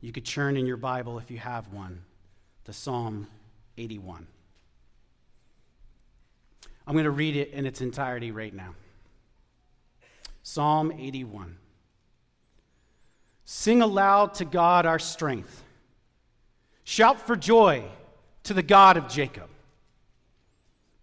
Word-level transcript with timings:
You 0.00 0.12
could 0.12 0.24
churn 0.24 0.56
in 0.56 0.66
your 0.66 0.76
Bible 0.76 1.18
if 1.18 1.30
you 1.30 1.38
have 1.38 1.72
one 1.72 2.02
to 2.64 2.72
Psalm 2.72 3.26
81. 3.76 4.26
I'm 6.86 6.94
going 6.94 7.04
to 7.04 7.10
read 7.10 7.36
it 7.36 7.50
in 7.52 7.66
its 7.66 7.80
entirety 7.80 8.30
right 8.30 8.54
now. 8.54 8.74
Psalm 10.42 10.92
81. 10.92 11.56
Sing 13.44 13.82
aloud 13.82 14.34
to 14.34 14.44
God 14.44 14.86
our 14.86 14.98
strength. 14.98 15.64
Shout 16.84 17.26
for 17.26 17.36
joy 17.36 17.82
to 18.44 18.54
the 18.54 18.62
God 18.62 18.96
of 18.96 19.08
Jacob. 19.08 19.48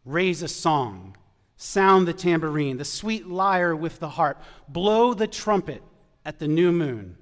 Raise 0.06 0.42
a 0.42 0.48
song, 0.48 1.18
sound 1.58 2.08
the 2.08 2.14
tambourine, 2.14 2.78
the 2.78 2.86
sweet 2.86 3.28
lyre 3.28 3.76
with 3.76 4.00
the 4.00 4.10
harp, 4.10 4.42
blow 4.70 5.14
the 5.14 5.28
trumpet 5.28 5.84
at 6.24 6.40
the 6.40 6.48
new 6.48 6.72
moon, 6.72 7.18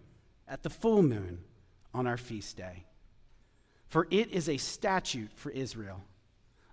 at 0.47 0.63
the 0.63 0.69
full 0.69 1.01
moon 1.01 1.39
on 1.93 2.07
our 2.07 2.17
feast 2.17 2.57
day. 2.57 2.85
For 3.87 4.07
it 4.09 4.31
is 4.31 4.49
a 4.49 4.57
statute 4.57 5.31
for 5.35 5.51
Israel, 5.51 6.01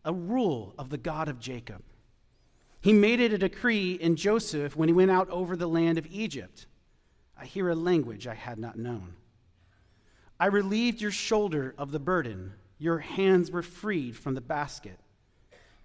a 0.05 0.13
rule 0.13 0.75
of 0.79 0.91
the 0.91 0.99
God 0.99 1.29
of 1.29 1.39
Jacob. 1.39 1.83
He 2.81 2.93
made 2.93 3.21
it 3.21 3.33
a 3.33 3.39
decree 3.39 3.93
in 3.93 4.17
Joseph 4.17 4.75
when 4.75 4.89
he 4.89 4.95
went 4.95 5.11
out 5.11 5.29
over 5.29 5.55
the 5.55 5.67
land 5.67 5.99
of 5.99 6.07
Egypt. 6.11 6.67
I 7.39 7.45
hear 7.45 7.69
a 7.69 7.75
language 7.75 8.27
I 8.27 8.35
had 8.35 8.59
not 8.59 8.79
known. 8.79 9.15
I 10.39 10.47
relieved 10.47 11.03
your 11.03 11.11
shoulder 11.11 11.75
of 11.77 11.93
the 11.93 11.99
burden, 11.99 12.55
your 12.79 12.99
hands 12.99 13.51
were 13.51 13.63
freed 13.63 14.17
from 14.17 14.35
the 14.35 14.41
basket. 14.41 14.99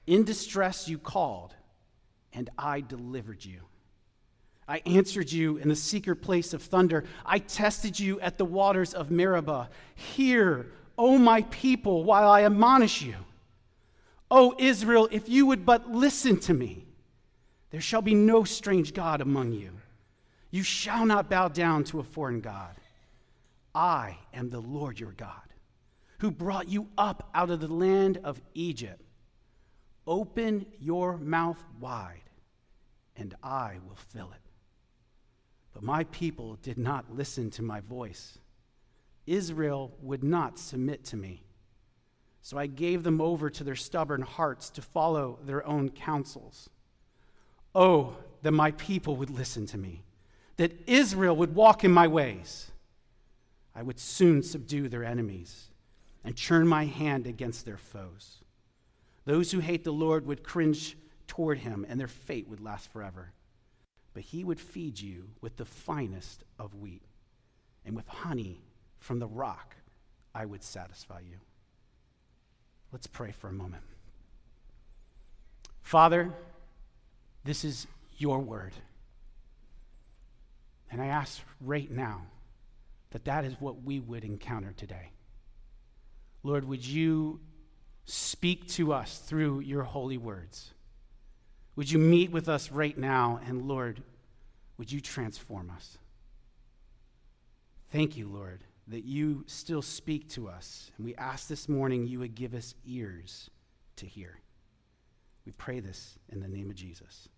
In 0.08 0.24
distress 0.24 0.88
you 0.88 0.98
called, 0.98 1.54
and 2.32 2.50
I 2.58 2.80
delivered 2.80 3.44
you. 3.44 3.62
I 4.68 4.82
answered 4.86 5.32
you 5.32 5.58
in 5.58 5.70
the 5.70 5.76
secret 5.76 6.18
place 6.18 6.54
of 6.54 6.62
thunder. 6.64 7.04
I 7.26 7.40
tested 7.40 8.00
you 8.00 8.20
at 8.20 8.38
the 8.38 8.46
waters 8.46 8.94
of 8.94 9.12
Meribah. 9.12 9.70
Hear, 9.94 10.72
O 10.98 11.18
my 11.18 11.44
people, 11.44 12.04
while 12.04 12.28
I 12.28 12.44
admonish 12.44 13.02
you. 13.02 13.16
O 14.32 14.56
Israel, 14.58 15.08
if 15.12 15.30
you 15.30 15.46
would 15.46 15.66
but 15.66 15.92
listen 15.92 16.40
to 16.42 16.54
me, 16.54 16.88
there 17.70 17.82
shall 17.82 18.02
be 18.02 18.16
no 18.16 18.44
strange 18.44 18.94
God 18.94 19.22
among 19.22 19.54
you. 19.54 19.72
You 20.50 20.64
shall 20.64 21.06
not 21.06 21.30
bow 21.30 21.50
down 21.50 21.84
to 21.86 22.00
a 22.00 22.04
foreign 22.04 22.42
God. 22.42 22.76
I 23.76 24.18
am 24.34 24.50
the 24.50 24.62
Lord 24.62 25.00
your 25.00 25.12
God, 25.12 25.54
who 26.20 26.32
brought 26.32 26.70
you 26.70 26.88
up 26.98 27.30
out 27.36 27.50
of 27.50 27.60
the 27.60 27.68
land 27.68 28.20
of 28.24 28.42
Egypt. 28.54 29.02
Open 30.08 30.66
your 30.80 31.18
mouth 31.18 31.62
wide, 31.80 32.30
and 33.16 33.36
I 33.44 33.80
will 33.86 33.98
fill 33.98 34.32
it. 34.32 34.45
But 35.76 35.84
my 35.84 36.06
people 36.06 36.58
did 36.64 36.78
not 36.78 37.14
listen 37.14 37.52
to 37.52 37.62
my 37.62 37.82
voice. 37.82 38.40
Israel 39.28 39.92
would 40.02 40.24
not 40.24 40.58
submit 40.58 41.04
to 41.06 41.18
me. 41.18 41.44
So 42.42 42.58
I 42.58 42.66
gave 42.66 43.04
them 43.04 43.20
over 43.20 43.50
to 43.50 43.64
their 43.64 43.76
stubborn 43.76 44.22
hearts 44.22 44.70
to 44.70 44.82
follow 44.82 45.38
their 45.44 45.68
own 45.68 45.90
counsels. 45.90 46.70
Oh, 47.76 48.16
that 48.42 48.54
my 48.54 48.72
people 48.72 49.18
would 49.18 49.30
listen 49.30 49.66
to 49.66 49.78
me, 49.78 50.04
that 50.56 50.72
Israel 50.88 51.36
would 51.36 51.54
walk 51.54 51.84
in 51.84 51.92
my 51.92 52.08
ways. 52.08 52.72
I 53.76 53.82
would 53.82 54.00
soon 54.00 54.44
subdue 54.44 54.88
their 54.88 55.04
enemies 55.04 55.72
and 56.24 56.38
turn 56.38 56.70
my 56.70 56.86
hand 56.86 57.28
against 57.28 57.66
their 57.66 57.78
foes. 57.78 58.38
Those 59.26 59.52
who 59.52 59.60
hate 59.60 59.84
the 59.84 59.92
Lord 59.92 60.26
would 60.26 60.42
cringe 60.42 60.96
toward 61.28 61.58
him, 61.58 61.86
and 61.90 62.00
their 62.00 62.08
fate 62.08 62.48
would 62.48 62.62
last 62.62 62.90
forever 62.94 63.34
but 64.16 64.24
he 64.24 64.44
would 64.46 64.60
feed 64.60 65.00
you 65.00 65.28
with 65.42 65.58
the 65.58 65.66
finest 65.66 66.44
of 66.58 66.74
wheat, 66.74 67.04
and 67.86 67.96
with 67.96 68.08
honey 68.08 68.62
from 68.98 69.20
the 69.20 69.28
rock 69.28 69.76
I 70.34 70.46
would 70.46 70.64
satisfy 70.64 71.20
you. 71.20 71.38
Let's 72.92 73.08
pray 73.08 73.32
for 73.32 73.50
a 73.50 73.54
moment. 73.54 73.84
Father, 75.82 76.34
this 77.44 77.66
is 77.66 77.88
your 78.18 78.40
word. 78.40 78.72
And 80.90 81.02
I 81.02 81.08
ask 81.08 81.42
right 81.60 81.92
now 81.92 82.22
that 83.12 83.26
that 83.26 83.44
is 83.44 83.56
what 83.60 83.84
we 83.84 84.00
would 84.00 84.24
encounter 84.24 84.74
today. 84.76 85.12
Lord, 86.42 86.66
would 86.66 86.86
you 86.86 87.42
speak 88.06 88.70
to 88.70 88.94
us 88.94 89.20
through 89.20 89.60
your 89.60 89.84
holy 89.84 90.18
words? 90.18 90.72
Would 91.76 91.92
you 91.92 92.00
meet 92.00 92.32
with 92.32 92.48
us 92.48 92.72
right 92.72 92.98
now? 92.98 93.40
And 93.46 93.64
Lord, 93.64 94.02
would 94.78 94.92
you 94.92 95.02
transform 95.02 95.70
us? 95.70 95.98
Thank 97.92 98.18
you, 98.18 98.28
Lord, 98.28 98.64
that 98.88 99.06
you 99.06 99.44
still 99.48 99.82
speak 99.82 100.30
to 100.30 100.48
us. 100.48 100.92
And 100.98 101.06
we 101.06 101.16
ask 101.16 101.48
this 101.48 101.70
morning 101.70 102.08
you 102.08 102.20
would 102.20 102.36
give 102.36 102.54
us 102.54 102.76
ears 102.86 103.50
to 103.98 104.06
hear. 104.06 104.40
We 105.46 105.52
pray 105.54 105.80
this 105.80 106.18
in 106.30 106.40
the 106.40 106.48
name 106.48 106.70
of 106.70 106.76
Jesus. 106.76 107.30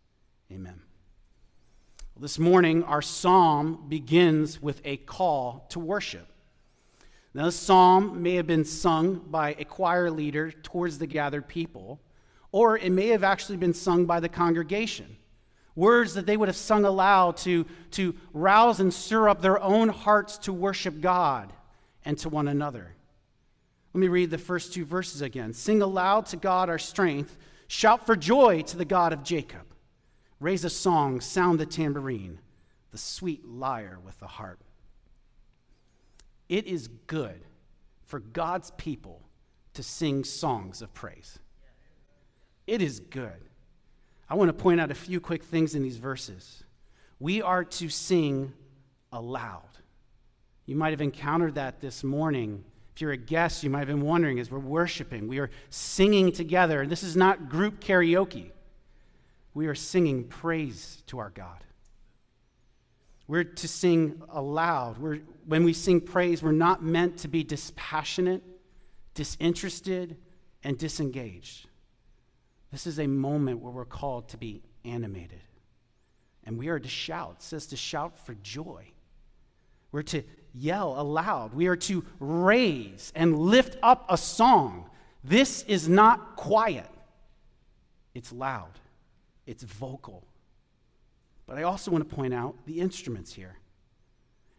Amen. 0.51 0.81
Well, 2.15 2.21
this 2.21 2.39
morning, 2.39 2.83
our 2.83 3.01
psalm 3.01 3.85
begins 3.87 4.61
with 4.61 4.81
a 4.85 4.97
call 4.97 5.67
to 5.69 5.79
worship. 5.79 6.27
Now, 7.33 7.45
this 7.45 7.55
psalm 7.55 8.23
may 8.23 8.35
have 8.35 8.47
been 8.47 8.65
sung 8.65 9.25
by 9.29 9.55
a 9.59 9.65
choir 9.65 10.09
leader 10.09 10.51
towards 10.51 10.97
the 10.97 11.05
gathered 11.05 11.47
people 11.47 11.99
or 12.51 12.77
it 12.77 12.91
may 12.91 13.07
have 13.07 13.23
actually 13.23 13.57
been 13.57 13.73
sung 13.73 14.05
by 14.05 14.19
the 14.19 14.29
congregation. 14.29 15.17
Words 15.77 16.15
that 16.15 16.25
they 16.25 16.35
would 16.35 16.49
have 16.49 16.55
sung 16.57 16.85
aloud 16.85 17.37
to, 17.37 17.67
to 17.91 18.15
rouse 18.33 18.79
and 18.79 18.91
stir 18.91 19.29
up 19.29 19.43
their 19.43 19.61
own 19.61 19.89
hearts 19.89 20.39
to 20.39 20.51
worship 20.51 21.01
God 21.01 21.53
and 22.03 22.17
to 22.17 22.29
one 22.29 22.47
another. 22.47 22.95
Let 23.93 24.01
me 24.01 24.07
read 24.07 24.31
the 24.31 24.39
first 24.39 24.73
two 24.73 24.85
verses 24.85 25.21
again. 25.21 25.53
Sing 25.53 25.83
aloud 25.83 26.25
to 26.27 26.35
God 26.35 26.69
our 26.69 26.79
strength, 26.79 27.37
shout 27.67 28.07
for 28.07 28.15
joy 28.15 28.63
to 28.63 28.75
the 28.75 28.85
God 28.85 29.13
of 29.13 29.21
Jacob. 29.21 29.67
Raise 30.39 30.65
a 30.65 30.69
song, 30.71 31.21
sound 31.21 31.59
the 31.59 31.65
tambourine, 31.67 32.39
the 32.89 32.97
sweet 32.97 33.45
lyre 33.45 33.99
with 34.03 34.19
the 34.19 34.25
harp. 34.25 34.63
It 36.49 36.65
is 36.65 36.87
good 37.05 37.45
for 38.07 38.19
God's 38.19 38.71
people 38.77 39.21
to 39.75 39.83
sing 39.83 40.23
songs 40.23 40.81
of 40.81 40.91
praise. 40.95 41.37
It 42.65 42.81
is 42.81 42.99
good. 42.99 43.46
I 44.29 44.35
want 44.35 44.49
to 44.49 44.53
point 44.53 44.81
out 44.81 44.91
a 44.91 44.95
few 44.95 45.19
quick 45.19 45.43
things 45.43 45.75
in 45.75 45.83
these 45.83 45.97
verses. 45.97 46.63
We 47.19 47.41
are 47.41 47.63
to 47.63 47.89
sing 47.89 48.53
aloud. 49.11 49.63
You 50.65 50.75
might 50.75 50.91
have 50.91 51.01
encountered 51.01 51.55
that 51.55 51.79
this 51.79 52.03
morning. 52.03 52.63
If 52.93 53.01
you're 53.01 53.11
a 53.11 53.17
guest, 53.17 53.63
you 53.63 53.69
might 53.69 53.79
have 53.79 53.87
been 53.87 54.01
wondering 54.01 54.39
as 54.39 54.51
we're 54.51 54.59
worshiping, 54.59 55.27
we 55.27 55.39
are 55.39 55.49
singing 55.69 56.31
together. 56.31 56.85
This 56.85 57.03
is 57.03 57.15
not 57.15 57.49
group 57.49 57.79
karaoke. 57.79 58.51
We 59.53 59.67
are 59.67 59.75
singing 59.75 60.25
praise 60.25 61.03
to 61.07 61.19
our 61.19 61.29
God. 61.29 61.63
We're 63.27 63.43
to 63.43 63.67
sing 63.67 64.21
aloud. 64.29 64.97
We're, 64.97 65.19
when 65.45 65.63
we 65.63 65.73
sing 65.73 66.01
praise, 66.01 66.41
we're 66.41 66.51
not 66.51 66.83
meant 66.83 67.19
to 67.19 67.27
be 67.27 67.43
dispassionate, 67.43 68.43
disinterested, 69.13 70.17
and 70.63 70.77
disengaged. 70.77 71.67
This 72.71 72.87
is 72.87 72.99
a 72.99 73.07
moment 73.07 73.59
where 73.59 73.71
we're 73.71 73.85
called 73.85 74.29
to 74.29 74.37
be 74.37 74.61
animated. 74.83 75.41
And 76.43 76.57
we 76.57 76.67
are 76.69 76.79
to 76.79 76.87
shout. 76.87 77.37
It 77.39 77.43
says 77.43 77.67
to 77.67 77.77
shout 77.77 78.17
for 78.17 78.33
joy. 78.35 78.91
We're 79.91 80.03
to 80.03 80.23
yell 80.53 80.99
aloud. 80.99 81.53
We 81.53 81.67
are 81.67 81.75
to 81.75 82.03
raise 82.19 83.11
and 83.15 83.37
lift 83.37 83.77
up 83.81 84.05
a 84.09 84.17
song. 84.17 84.89
This 85.23 85.63
is 85.63 85.89
not 85.89 86.35
quiet, 86.35 86.89
it's 88.13 88.31
loud, 88.31 88.79
it's 89.45 89.63
vocal. 89.63 90.25
But 91.45 91.57
I 91.57 91.63
also 91.63 91.91
want 91.91 92.07
to 92.07 92.15
point 92.15 92.33
out 92.33 92.55
the 92.65 92.79
instruments 92.79 93.33
here. 93.33 93.57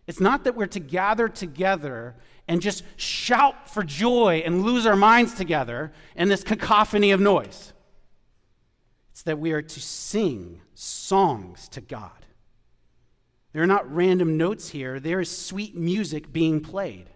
It's 0.07 0.21
not 0.21 0.45
that 0.45 0.55
we're 0.55 0.67
to 0.69 0.81
gather 0.81 1.29
together 1.29 2.17
and 2.49 2.63
just 2.63 2.83
shout 2.97 3.69
for 3.69 3.83
joy 3.83 4.43
and 4.45 4.63
lose 4.63 4.87
our 4.87 4.97
minds 4.97 5.35
together 5.35 5.93
in 6.17 6.29
this 6.29 6.43
cacophony 6.43 7.11
of 7.11 7.21
noise. 7.21 7.75
It's 9.19 9.25
that 9.25 9.41
we 9.41 9.51
are 9.51 9.63
to 9.63 9.81
sing 9.81 10.61
songs 10.75 11.69
to 11.71 11.81
God. 11.81 12.25
There 13.53 13.65
are 13.65 13.67
not 13.67 13.93
random 13.93 14.37
notes 14.37 14.69
here, 14.69 15.01
there 15.01 15.19
is 15.21 15.29
sweet 15.29 15.75
music 15.75 16.33
being 16.33 16.61
played. 16.61 17.11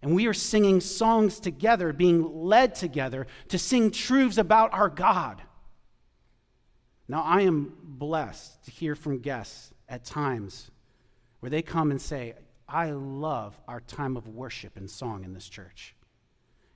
And 0.00 0.14
we 0.14 0.26
are 0.26 0.32
singing 0.32 0.80
songs 0.80 1.38
together, 1.38 1.92
being 1.92 2.46
led 2.46 2.74
together 2.74 3.26
to 3.48 3.58
sing 3.58 3.90
truths 3.90 4.38
about 4.38 4.72
our 4.72 4.88
God. 4.88 5.42
Now, 7.06 7.20
I 7.20 7.42
am 7.42 7.76
blessed 7.82 8.64
to 8.64 8.70
hear 8.70 8.94
from 8.94 9.18
guests 9.18 9.70
at 9.90 10.06
times 10.06 10.70
where 11.40 11.50
they 11.50 11.60
come 11.60 11.90
and 11.90 12.00
say, 12.00 12.36
I 12.66 12.92
love 12.92 13.60
our 13.68 13.80
time 13.80 14.16
of 14.16 14.28
worship 14.28 14.78
and 14.78 14.90
song 14.90 15.24
in 15.24 15.34
this 15.34 15.50
church. 15.50 15.94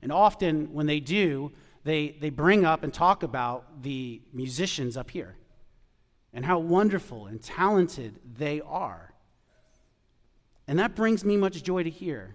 And 0.03 0.13
often, 0.13 0.75
when 0.75 0.85
they 0.85 1.01
do, 1.01 1.53
they, 1.87 2.17
they 2.21 2.31
bring 2.31 2.65
up 2.65 2.83
and 2.83 2.93
talk 2.93 3.23
about 3.23 3.85
the 3.85 4.21
musicians 4.33 4.97
up 4.97 5.09
here 5.09 5.37
and 6.33 6.45
how 6.45 6.59
wonderful 6.59 7.27
and 7.27 7.41
talented 7.41 8.19
they 8.37 8.61
are. 8.61 9.15
And 10.67 10.81
that 10.81 10.97
brings 10.97 11.25
me 11.25 11.37
much 11.37 11.63
joy 11.63 11.85
to 11.85 11.91
hear. 11.91 12.35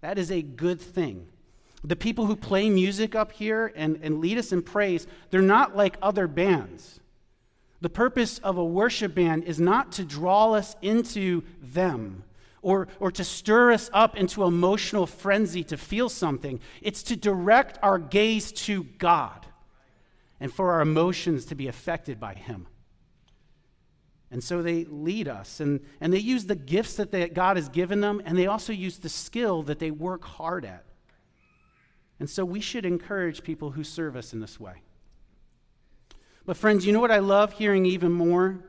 That 0.00 0.18
is 0.18 0.32
a 0.32 0.40
good 0.40 0.80
thing. 0.80 1.28
The 1.84 1.96
people 1.96 2.24
who 2.24 2.34
play 2.34 2.70
music 2.70 3.14
up 3.14 3.30
here 3.32 3.74
and, 3.76 4.00
and 4.02 4.20
lead 4.20 4.38
us 4.38 4.52
in 4.52 4.62
praise, 4.62 5.06
they're 5.28 5.42
not 5.42 5.76
like 5.76 5.98
other 6.00 6.26
bands. 6.26 6.98
The 7.82 7.90
purpose 7.90 8.38
of 8.38 8.56
a 8.56 8.64
worship 8.64 9.14
band 9.14 9.44
is 9.44 9.60
not 9.60 9.92
to 9.92 10.04
draw 10.04 10.54
us 10.54 10.76
into 10.80 11.42
them 11.60 12.24
or, 12.62 12.88
or 13.00 13.10
to 13.12 13.24
stir 13.24 13.72
us 13.72 13.90
up 13.92 14.16
into 14.16 14.44
emotional 14.44 15.06
frenzy 15.06 15.62
to 15.64 15.76
feel 15.76 16.08
something. 16.08 16.60
It's 16.82 17.02
to 17.04 17.16
direct 17.16 17.78
our 17.82 17.98
gaze 17.98 18.52
to 18.52 18.84
God 18.84 19.46
and 20.40 20.52
for 20.52 20.72
our 20.72 20.80
emotions 20.80 21.44
to 21.46 21.54
be 21.54 21.68
affected 21.68 22.20
by 22.20 22.34
Him. 22.34 22.66
And 24.30 24.44
so 24.44 24.60
they 24.60 24.84
lead 24.84 25.26
us, 25.26 25.58
and, 25.58 25.80
and 26.00 26.12
they 26.12 26.18
use 26.18 26.44
the 26.44 26.54
gifts 26.54 26.96
that 26.96 27.10
they, 27.10 27.28
God 27.28 27.56
has 27.56 27.70
given 27.70 28.00
them, 28.02 28.20
and 28.26 28.36
they 28.36 28.46
also 28.46 28.74
use 28.74 28.98
the 28.98 29.08
skill 29.08 29.62
that 29.62 29.78
they 29.78 29.90
work 29.90 30.22
hard 30.22 30.66
at. 30.66 30.84
And 32.20 32.28
so 32.28 32.44
we 32.44 32.60
should 32.60 32.84
encourage 32.84 33.42
people 33.42 33.70
who 33.70 33.84
serve 33.84 34.16
us 34.16 34.34
in 34.34 34.40
this 34.40 34.60
way. 34.60 34.82
But, 36.44 36.56
friends, 36.56 36.84
you 36.84 36.92
know 36.92 37.00
what 37.00 37.10
I 37.10 37.20
love 37.20 37.54
hearing 37.54 37.86
even 37.86 38.12
more? 38.12 38.64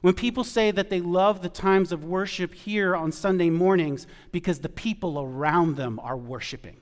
When 0.00 0.14
people 0.14 0.44
say 0.44 0.70
that 0.70 0.90
they 0.90 1.00
love 1.00 1.42
the 1.42 1.48
times 1.48 1.90
of 1.90 2.04
worship 2.04 2.54
here 2.54 2.94
on 2.94 3.10
Sunday 3.10 3.50
mornings 3.50 4.06
because 4.30 4.60
the 4.60 4.68
people 4.68 5.20
around 5.20 5.76
them 5.76 5.98
are 6.00 6.16
worshiping. 6.16 6.80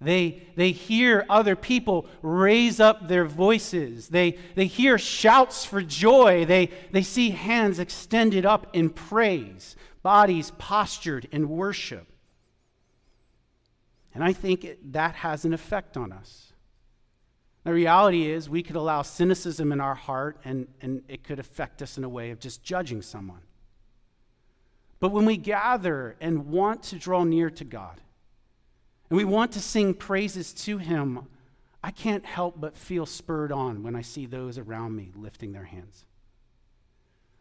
They, 0.00 0.42
they 0.56 0.72
hear 0.72 1.24
other 1.30 1.56
people 1.56 2.06
raise 2.20 2.80
up 2.80 3.08
their 3.08 3.24
voices. 3.24 4.08
They, 4.08 4.36
they 4.54 4.66
hear 4.66 4.98
shouts 4.98 5.64
for 5.64 5.80
joy. 5.80 6.44
They, 6.44 6.70
they 6.90 7.02
see 7.02 7.30
hands 7.30 7.78
extended 7.78 8.44
up 8.44 8.66
in 8.74 8.90
praise, 8.90 9.74
bodies 10.02 10.52
postured 10.58 11.28
in 11.32 11.48
worship. 11.48 12.08
And 14.12 14.22
I 14.22 14.32
think 14.32 14.64
it, 14.64 14.92
that 14.92 15.14
has 15.16 15.44
an 15.44 15.54
effect 15.54 15.96
on 15.96 16.12
us. 16.12 16.45
The 17.66 17.72
reality 17.72 18.30
is, 18.30 18.48
we 18.48 18.62
could 18.62 18.76
allow 18.76 19.02
cynicism 19.02 19.72
in 19.72 19.80
our 19.80 19.96
heart, 19.96 20.38
and, 20.44 20.68
and 20.80 21.02
it 21.08 21.24
could 21.24 21.40
affect 21.40 21.82
us 21.82 21.98
in 21.98 22.04
a 22.04 22.08
way 22.08 22.30
of 22.30 22.38
just 22.38 22.62
judging 22.62 23.02
someone. 23.02 23.40
But 25.00 25.10
when 25.10 25.26
we 25.26 25.36
gather 25.36 26.14
and 26.20 26.46
want 26.46 26.84
to 26.84 26.96
draw 26.96 27.24
near 27.24 27.50
to 27.50 27.64
God, 27.64 28.00
and 29.10 29.16
we 29.16 29.24
want 29.24 29.50
to 29.50 29.60
sing 29.60 29.94
praises 29.94 30.52
to 30.52 30.78
Him, 30.78 31.26
I 31.82 31.90
can't 31.90 32.24
help 32.24 32.60
but 32.60 32.76
feel 32.76 33.04
spurred 33.04 33.50
on 33.50 33.82
when 33.82 33.96
I 33.96 34.02
see 34.02 34.26
those 34.26 34.58
around 34.58 34.94
me 34.94 35.10
lifting 35.16 35.50
their 35.50 35.64
hands. 35.64 36.04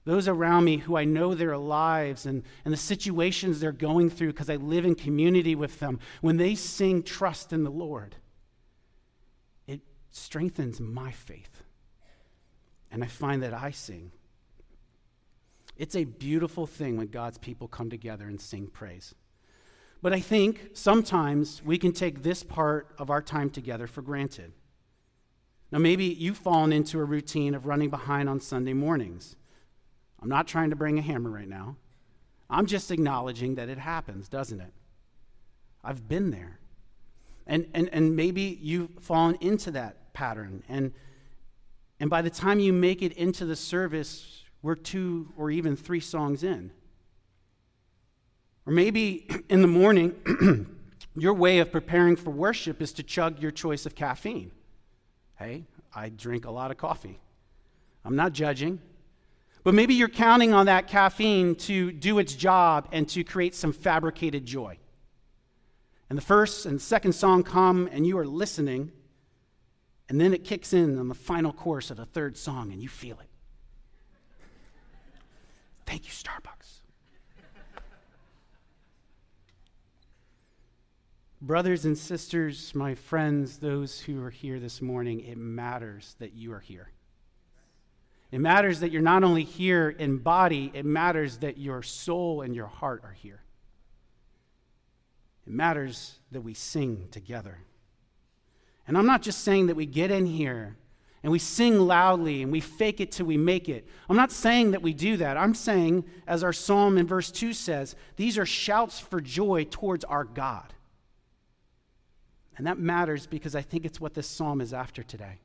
Those 0.06 0.28
around 0.28 0.64
me 0.64 0.78
who 0.78 0.98
I 0.98 1.06
know 1.06 1.36
their 1.36 1.56
lives 1.56 2.26
and, 2.26 2.42
and 2.64 2.74
the 2.74 2.78
situations 2.78 3.60
they're 3.60 3.72
going 3.72 4.10
through 4.10 4.32
because 4.32 4.50
I 4.50 4.56
live 4.56 4.86
in 4.86 4.96
community 4.96 5.54
with 5.54 5.80
them, 5.80 6.00
when 6.22 6.38
they 6.38 6.56
sing 6.56 7.04
trust 7.04 7.54
in 7.54 7.64
the 7.64 7.70
Lord, 7.70 8.16
strengthens 10.16 10.80
my 10.80 11.12
faith. 11.12 11.64
And 12.90 13.04
I 13.04 13.08
find 13.08 13.44
that 13.44 13.54
I 13.54 13.72
sing. 13.72 14.12
It's 15.78 15.96
a 15.96 16.06
beautiful 16.06 16.66
thing 16.66 16.96
when 16.96 17.08
God's 17.08 17.38
people 17.38 17.68
come 17.68 17.90
together 17.90 18.26
and 18.26 18.40
sing 18.40 18.68
praise. 18.68 19.14
But 20.02 20.14
I 20.14 20.22
think 20.22 20.70
sometimes 20.74 21.62
we 21.66 21.78
can 21.78 21.92
take 21.92 22.24
this 22.24 22.44
part 22.44 22.96
of 22.98 23.10
our 23.10 23.22
time 23.22 23.50
together 23.50 23.88
for 23.88 24.02
granted. 24.02 24.54
Now, 25.70 25.80
maybe 25.80 26.06
you've 26.06 26.38
fallen 26.38 26.72
into 26.72 27.00
a 27.00 27.04
routine 27.04 27.54
of 27.54 27.66
running 27.66 27.90
behind 27.90 28.30
on 28.30 28.40
Sunday 28.40 28.74
mornings. 28.74 29.36
I'm 30.22 30.30
not 30.30 30.48
trying 30.48 30.70
to 30.70 30.78
bring 30.78 30.98
a 30.98 31.02
hammer 31.02 31.30
right 31.30 31.50
now. 31.50 31.76
I'm 32.50 32.68
just 32.68 32.90
acknowledging 32.90 33.56
that 33.56 33.68
it 33.68 33.80
happens, 33.80 34.30
doesn't 34.30 34.62
it? 34.62 34.72
I've 35.84 36.08
been 36.08 36.32
there. 36.32 36.60
And, 37.46 37.68
and, 37.74 37.90
and 37.92 38.16
maybe 38.16 38.58
you've 38.62 38.92
fallen 39.02 39.36
into 39.42 39.72
that 39.72 39.98
pattern. 40.16 40.64
And, 40.68 40.94
and 42.00 42.10
by 42.10 42.24
the 42.24 42.32
time 42.32 42.60
you 42.60 42.74
make 42.74 43.04
it 43.04 43.14
into 43.14 43.46
the 43.46 43.56
service, 43.56 44.44
we're 44.64 44.74
two 44.76 45.32
or 45.38 45.52
even 45.52 45.76
three 45.76 46.00
songs 46.00 46.44
in. 46.44 46.72
Or 48.66 48.74
maybe 48.74 49.30
in 49.50 49.62
the 49.62 49.68
morning, 49.68 50.16
your 51.16 51.36
way 51.36 51.60
of 51.60 51.72
preparing 51.72 52.16
for 52.16 52.32
worship 52.32 52.82
is 52.82 52.92
to 52.94 53.04
chug 53.04 53.40
your 53.40 53.52
choice 53.52 53.86
of 53.86 53.94
caffeine. 53.94 54.52
Hey, 55.38 55.66
I 55.94 56.10
drink 56.10 56.46
a 56.46 56.52
lot 56.52 56.72
of 56.72 56.78
coffee. 56.78 57.20
I'm 58.04 58.16
not 58.16 58.34
judging. 58.34 58.80
But 59.64 59.74
maybe 59.74 59.96
you're 59.96 60.10
counting 60.10 60.54
on 60.54 60.68
that 60.68 60.88
caffeine 60.88 61.56
to 61.56 61.92
do 61.92 62.20
its 62.20 62.36
job 62.36 62.88
and 62.92 63.10
to 63.10 63.24
create 63.24 63.56
some 63.56 63.74
fabricated 63.74 64.46
joy. 64.46 64.78
And 66.10 66.18
the 66.18 66.22
first 66.22 66.68
and 66.68 66.80
second 66.80 67.14
song 67.14 67.44
come, 67.44 67.90
and 67.92 68.06
you 68.06 68.18
are 68.20 68.28
listening, 68.28 68.92
and 70.10 70.22
then 70.22 70.34
it 70.34 70.44
kicks 70.44 70.74
in 70.74 71.00
on 71.00 71.08
the 71.08 71.16
final 71.16 71.52
chorus 71.52 71.90
of 71.92 71.98
the 71.98 72.06
third 72.06 72.38
song, 72.38 72.72
and 72.72 72.82
you 72.82 72.90
feel 72.90 73.20
it. 73.20 73.30
Thank 75.86 76.06
you, 76.06 76.12
Starbucks. 76.12 76.80
Brothers 81.42 81.86
and 81.86 81.98
sisters, 81.98 82.74
my 82.74 82.96
friends, 82.96 83.58
those 83.58 84.00
who 84.00 84.24
are 84.24 84.32
here 84.32 84.60
this 84.60 84.82
morning, 84.82 85.20
it 85.20 85.38
matters 85.38 86.16
that 86.20 86.34
you 86.34 86.52
are 86.54 86.60
here. 86.60 86.90
It 88.32 88.40
matters 88.40 88.80
that 88.80 88.92
you're 88.92 89.02
not 89.02 89.24
only 89.24 89.44
here 89.44 89.90
in 89.90 90.18
body, 90.18 90.72
it 90.74 90.86
matters 90.86 91.38
that 91.38 91.58
your 91.58 91.84
soul 91.84 92.42
and 92.42 92.56
your 92.56 92.66
heart 92.68 93.02
are 93.04 93.14
here. 93.14 93.44
It 95.46 95.54
matters 95.54 96.20
that 96.32 96.42
we 96.42 96.56
sing 96.56 97.10
together. 97.12 97.60
And 98.88 98.98
I'm 98.98 99.06
not 99.06 99.22
just 99.22 99.44
saying 99.44 99.68
that 99.68 99.76
we 99.76 99.86
get 99.86 100.12
in 100.12 100.26
here 100.26 100.76
and 101.24 101.32
we 101.32 101.40
sing 101.40 101.80
loudly 101.80 102.44
and 102.44 102.52
we 102.52 102.60
fake 102.60 103.02
it 103.02 103.12
till 103.12 103.26
we 103.26 103.38
make 103.38 103.68
it. 103.68 103.88
I'm 104.08 104.16
not 104.16 104.32
saying 104.32 104.72
that 104.72 104.84
we 104.84 104.94
do 104.94 105.18
that. 105.18 105.38
I'm 105.38 105.56
saying, 105.56 106.06
as 106.28 106.44
our 106.44 106.54
psalm 106.54 106.98
in 106.98 107.08
verse 107.08 107.32
2 107.32 107.52
says, 107.54 107.96
these 108.16 108.38
are 108.38 108.46
shouts 108.46 109.00
for 109.00 109.20
joy 109.20 109.66
towards 109.70 110.04
our 110.04 110.24
God. 110.24 110.74
And 112.58 112.68
that 112.68 112.78
matters 112.78 113.26
because 113.26 113.56
I 113.56 113.62
think 113.62 113.86
it's 113.86 114.00
what 114.00 114.14
this 114.14 114.28
psalm 114.28 114.62
is 114.62 114.74
after 114.74 115.04
today. 115.04 115.40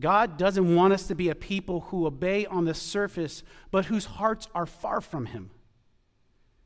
God 0.00 0.38
doesn't 0.38 0.76
want 0.76 0.92
us 0.92 1.08
to 1.08 1.14
be 1.14 1.28
a 1.28 1.34
people 1.34 1.80
who 1.88 2.06
obey 2.06 2.46
on 2.46 2.64
the 2.64 2.74
surface, 2.74 3.42
but 3.70 3.86
whose 3.86 4.04
hearts 4.04 4.46
are 4.54 4.66
far 4.66 5.00
from 5.00 5.26
Him. 5.26 5.50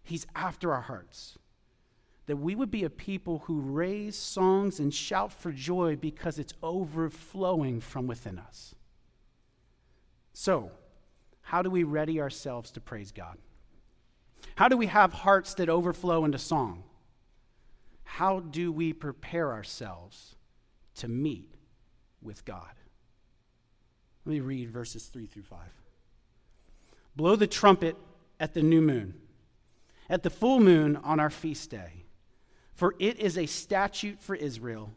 He's 0.03 0.27
after 0.35 0.73
our 0.75 0.83
hearts. 0.83 1.39
That 2.33 2.39
we 2.39 2.55
would 2.55 2.71
be 2.71 2.85
a 2.85 2.91
people 2.91 3.41
who 3.45 3.61
raise 3.61 4.17
songs 4.17 4.81
and 4.81 4.93
shout 4.93 5.33
for 5.33 5.53
joy 5.53 5.97
because 5.97 6.39
it's 6.39 6.55
overflowing 6.63 7.81
from 7.81 8.07
within 8.07 8.39
us. 8.39 8.75
So, 10.33 10.71
how 11.43 11.61
do 11.61 11.69
we 11.69 11.85
ready 11.85 12.21
ourselves 12.21 12.71
to 12.71 12.81
praise 12.81 13.13
God? 13.13 13.37
How 14.55 14.69
do 14.69 14.77
we 14.77 14.87
have 14.87 15.13
hearts 15.13 15.55
that 15.55 15.69
overflow 15.69 16.25
into 16.25 16.39
song? 16.39 16.85
how 18.17 18.41
do 18.41 18.71
we 18.71 18.93
prepare 18.93 19.53
ourselves 19.53 20.37
to 20.95 21.09
meet 21.09 21.55
with 22.21 22.45
God? 22.45 22.75
Let 24.27 24.35
me 24.35 24.41
read 24.41 24.71
verses 24.71 25.07
3 25.07 25.25
through 25.25 25.45
5. 25.45 25.59
Blow 27.17 27.35
the 27.35 27.47
trumpet 27.47 27.97
at 28.39 28.53
the 28.53 28.61
new 28.61 28.83
moon, 28.83 29.15
at 30.11 30.23
the 30.23 30.29
full 30.29 30.61
moon 30.61 30.97
on 30.97 31.21
our 31.21 31.31
feast 31.31 31.71
day, 31.71 32.02
for 32.83 32.97
it 32.99 33.21
is 33.21 33.39
a 33.39 33.47
statute 33.47 34.21
for 34.21 34.35
Israel, 34.35 34.91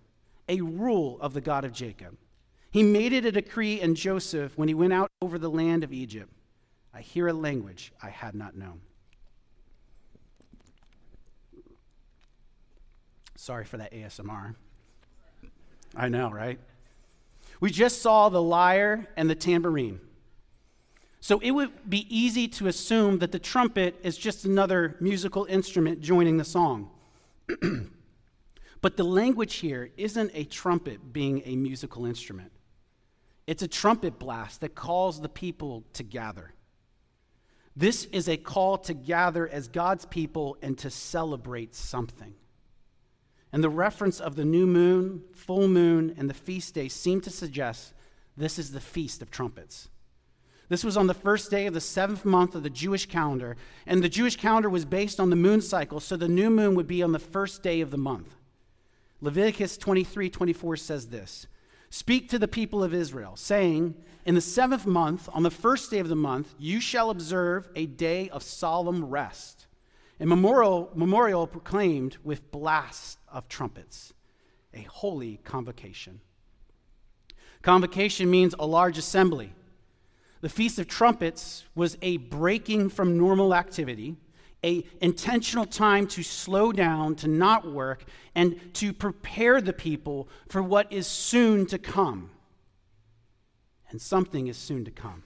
a 0.50 0.60
rule 0.60 1.20
of 1.22 1.36
the 1.36 1.40
God 1.40 1.64
of 1.64 1.72
Jacob. 1.72 2.18
He 2.72 2.82
made 2.82 3.14
it 3.14 3.26
a 3.26 3.32
decree 3.32 3.80
in 3.80 3.94
Joseph 3.94 4.58
when 4.58 4.68
he 4.68 4.74
went 4.74 4.92
out 4.92 5.12
over 5.22 5.38
the 5.38 5.52
land 5.52 5.84
of 5.84 5.94
Egypt. 5.94 6.32
I 6.96 7.02
hear 7.02 7.28
a 7.28 7.34
language 7.34 7.94
I 8.02 8.10
had 8.10 8.34
not 8.34 8.58
known. 8.58 8.82
Sorry 13.36 13.66
for 13.66 13.78
that 13.78 13.94
ASMR. 13.94 14.56
I 15.96 16.10
know, 16.10 16.32
right? 16.32 16.58
We 17.60 17.70
just 17.70 18.02
saw 18.02 18.30
the 18.30 18.42
lyre 18.42 19.06
and 19.16 19.30
the 19.30 19.36
tambourine. 19.36 20.00
So 21.20 21.38
it 21.38 21.52
would 21.52 21.88
be 21.88 22.08
easy 22.10 22.48
to 22.48 22.66
assume 22.66 23.20
that 23.20 23.32
the 23.32 23.38
trumpet 23.38 24.00
is 24.02 24.18
just 24.18 24.44
another 24.44 24.96
musical 25.00 25.46
instrument 25.46 26.02
joining 26.02 26.38
the 26.38 26.44
song. 26.44 26.90
but 28.82 28.98
the 28.98 29.04
language 29.04 29.56
here 29.56 29.92
isn't 29.98 30.32
a 30.34 30.44
trumpet 30.46 31.14
being 31.14 31.42
a 31.46 31.56
musical 31.56 32.06
instrument, 32.06 32.52
it's 33.48 33.64
a 33.64 33.68
trumpet 33.68 34.20
blast 34.20 34.62
that 34.62 34.76
calls 34.76 35.22
the 35.22 35.30
people 35.30 35.84
to 35.94 36.04
gather. 36.04 36.54
This 37.76 38.06
is 38.06 38.30
a 38.30 38.38
call 38.38 38.78
to 38.80 38.94
gather 38.94 39.48
as 39.48 39.68
God's 39.68 40.06
people 40.06 40.58
and 40.62 40.78
to 40.78 40.90
celebrate 40.90 41.76
something. 41.76 42.34
And 43.52 43.64
the 43.64 43.70
reference 43.70 44.20
of 44.20 44.36
the 44.36 44.46
new 44.46 44.66
moon, 44.66 45.24
full 45.34 45.68
moon, 45.68 46.16
and 46.18 46.30
the 46.30 46.34
feast 46.34 46.74
day 46.74 46.88
seem 46.88 47.22
to 47.22 47.30
suggest 47.30 47.94
this 48.38 48.60
is 48.60 48.72
the 48.72 48.82
Feast 48.82 49.22
of 49.22 49.32
Trumpets. 49.32 49.90
This 50.68 50.84
was 50.84 50.98
on 50.98 51.08
the 51.08 51.14
first 51.14 51.52
day 51.52 51.68
of 51.68 51.74
the 51.74 51.82
seventh 51.82 52.26
month 52.26 52.56
of 52.56 52.64
the 52.64 52.70
Jewish 52.70 53.06
calendar, 53.06 53.56
and 53.86 54.04
the 54.04 54.10
Jewish 54.10 54.36
calendar 54.36 54.70
was 54.70 54.86
based 54.86 55.20
on 55.20 55.30
the 55.30 55.36
moon 55.36 55.62
cycle, 55.62 56.00
so 56.00 56.18
the 56.18 56.28
new 56.28 56.50
moon 56.50 56.76
would 56.76 56.88
be 56.88 57.04
on 57.04 57.12
the 57.12 57.20
first 57.20 57.62
day 57.62 57.82
of 57.82 57.92
the 57.92 57.98
month. 57.98 58.36
Leviticus 59.22 59.78
23 59.78 60.30
24 60.30 60.78
says 60.78 61.08
this 61.08 61.48
Speak 61.90 62.30
to 62.30 62.40
the 62.40 62.48
people 62.48 62.84
of 62.84 62.94
Israel, 62.94 63.36
saying, 63.36 63.96
In 64.26 64.36
the 64.36 64.42
seventh 64.42 64.86
month, 64.86 65.30
on 65.32 65.44
the 65.44 65.52
first 65.52 65.92
day 65.92 66.00
of 66.00 66.10
the 66.10 66.16
month, 66.16 66.56
you 66.58 66.80
shall 66.82 67.10
observe 67.10 67.70
a 67.76 67.86
day 67.86 68.28
of 68.30 68.44
solemn 68.44 69.06
rest, 69.06 69.68
a 70.20 70.26
memorial, 70.26 70.92
memorial 70.96 71.46
proclaimed 71.46 72.18
with 72.24 72.52
blasts 72.52 73.18
of 73.32 73.48
trumpets, 73.48 74.14
a 74.74 74.82
holy 74.82 75.38
convocation. 75.44 76.22
Convocation 77.62 78.30
means 78.30 78.56
a 78.60 78.66
large 78.66 78.98
assembly. 78.98 79.54
The 80.42 80.50
Feast 80.50 80.80
of 80.80 80.88
Trumpets 80.88 81.66
was 81.76 81.98
a 82.02 82.18
breaking 82.18 82.90
from 82.90 83.18
normal 83.18 83.56
activity 83.56 84.18
a 84.66 84.84
intentional 85.00 85.66
time 85.66 86.08
to 86.08 86.24
slow 86.24 86.72
down, 86.72 87.16
to 87.16 87.28
not 87.28 87.72
work, 87.72 88.04
and 88.34 88.60
to 88.74 88.92
prepare 88.92 89.62
the 89.62 89.72
people 89.72 90.28
for 90.50 90.62
what 90.62 90.92
is 90.92 91.06
soon 91.06 91.68
to 91.68 91.78
come. 91.78 92.32
And 93.92 94.02
something 94.02 94.48
is 94.48 94.58
soon 94.58 94.84
to 94.86 94.92
come. 94.92 95.24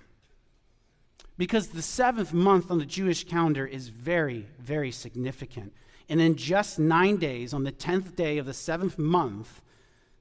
Because 1.38 1.70
the 1.70 1.82
seventh 1.82 2.34
month 2.34 2.70
on 2.70 2.80
the 2.80 2.86
Jewish 2.86 3.24
calendar 3.24 3.66
is 3.66 3.88
very, 3.88 4.46
very 4.60 4.92
significant. 4.92 5.74
And 6.10 6.20
in 6.20 6.36
just 6.36 6.78
nine 6.78 7.16
days, 7.16 7.54
on 7.54 7.64
the 7.64 7.72
tenth 7.72 8.18
day 8.18 8.40
of 8.40 8.46
the 8.46 8.54
seventh 8.54 9.00
month, 9.00 9.62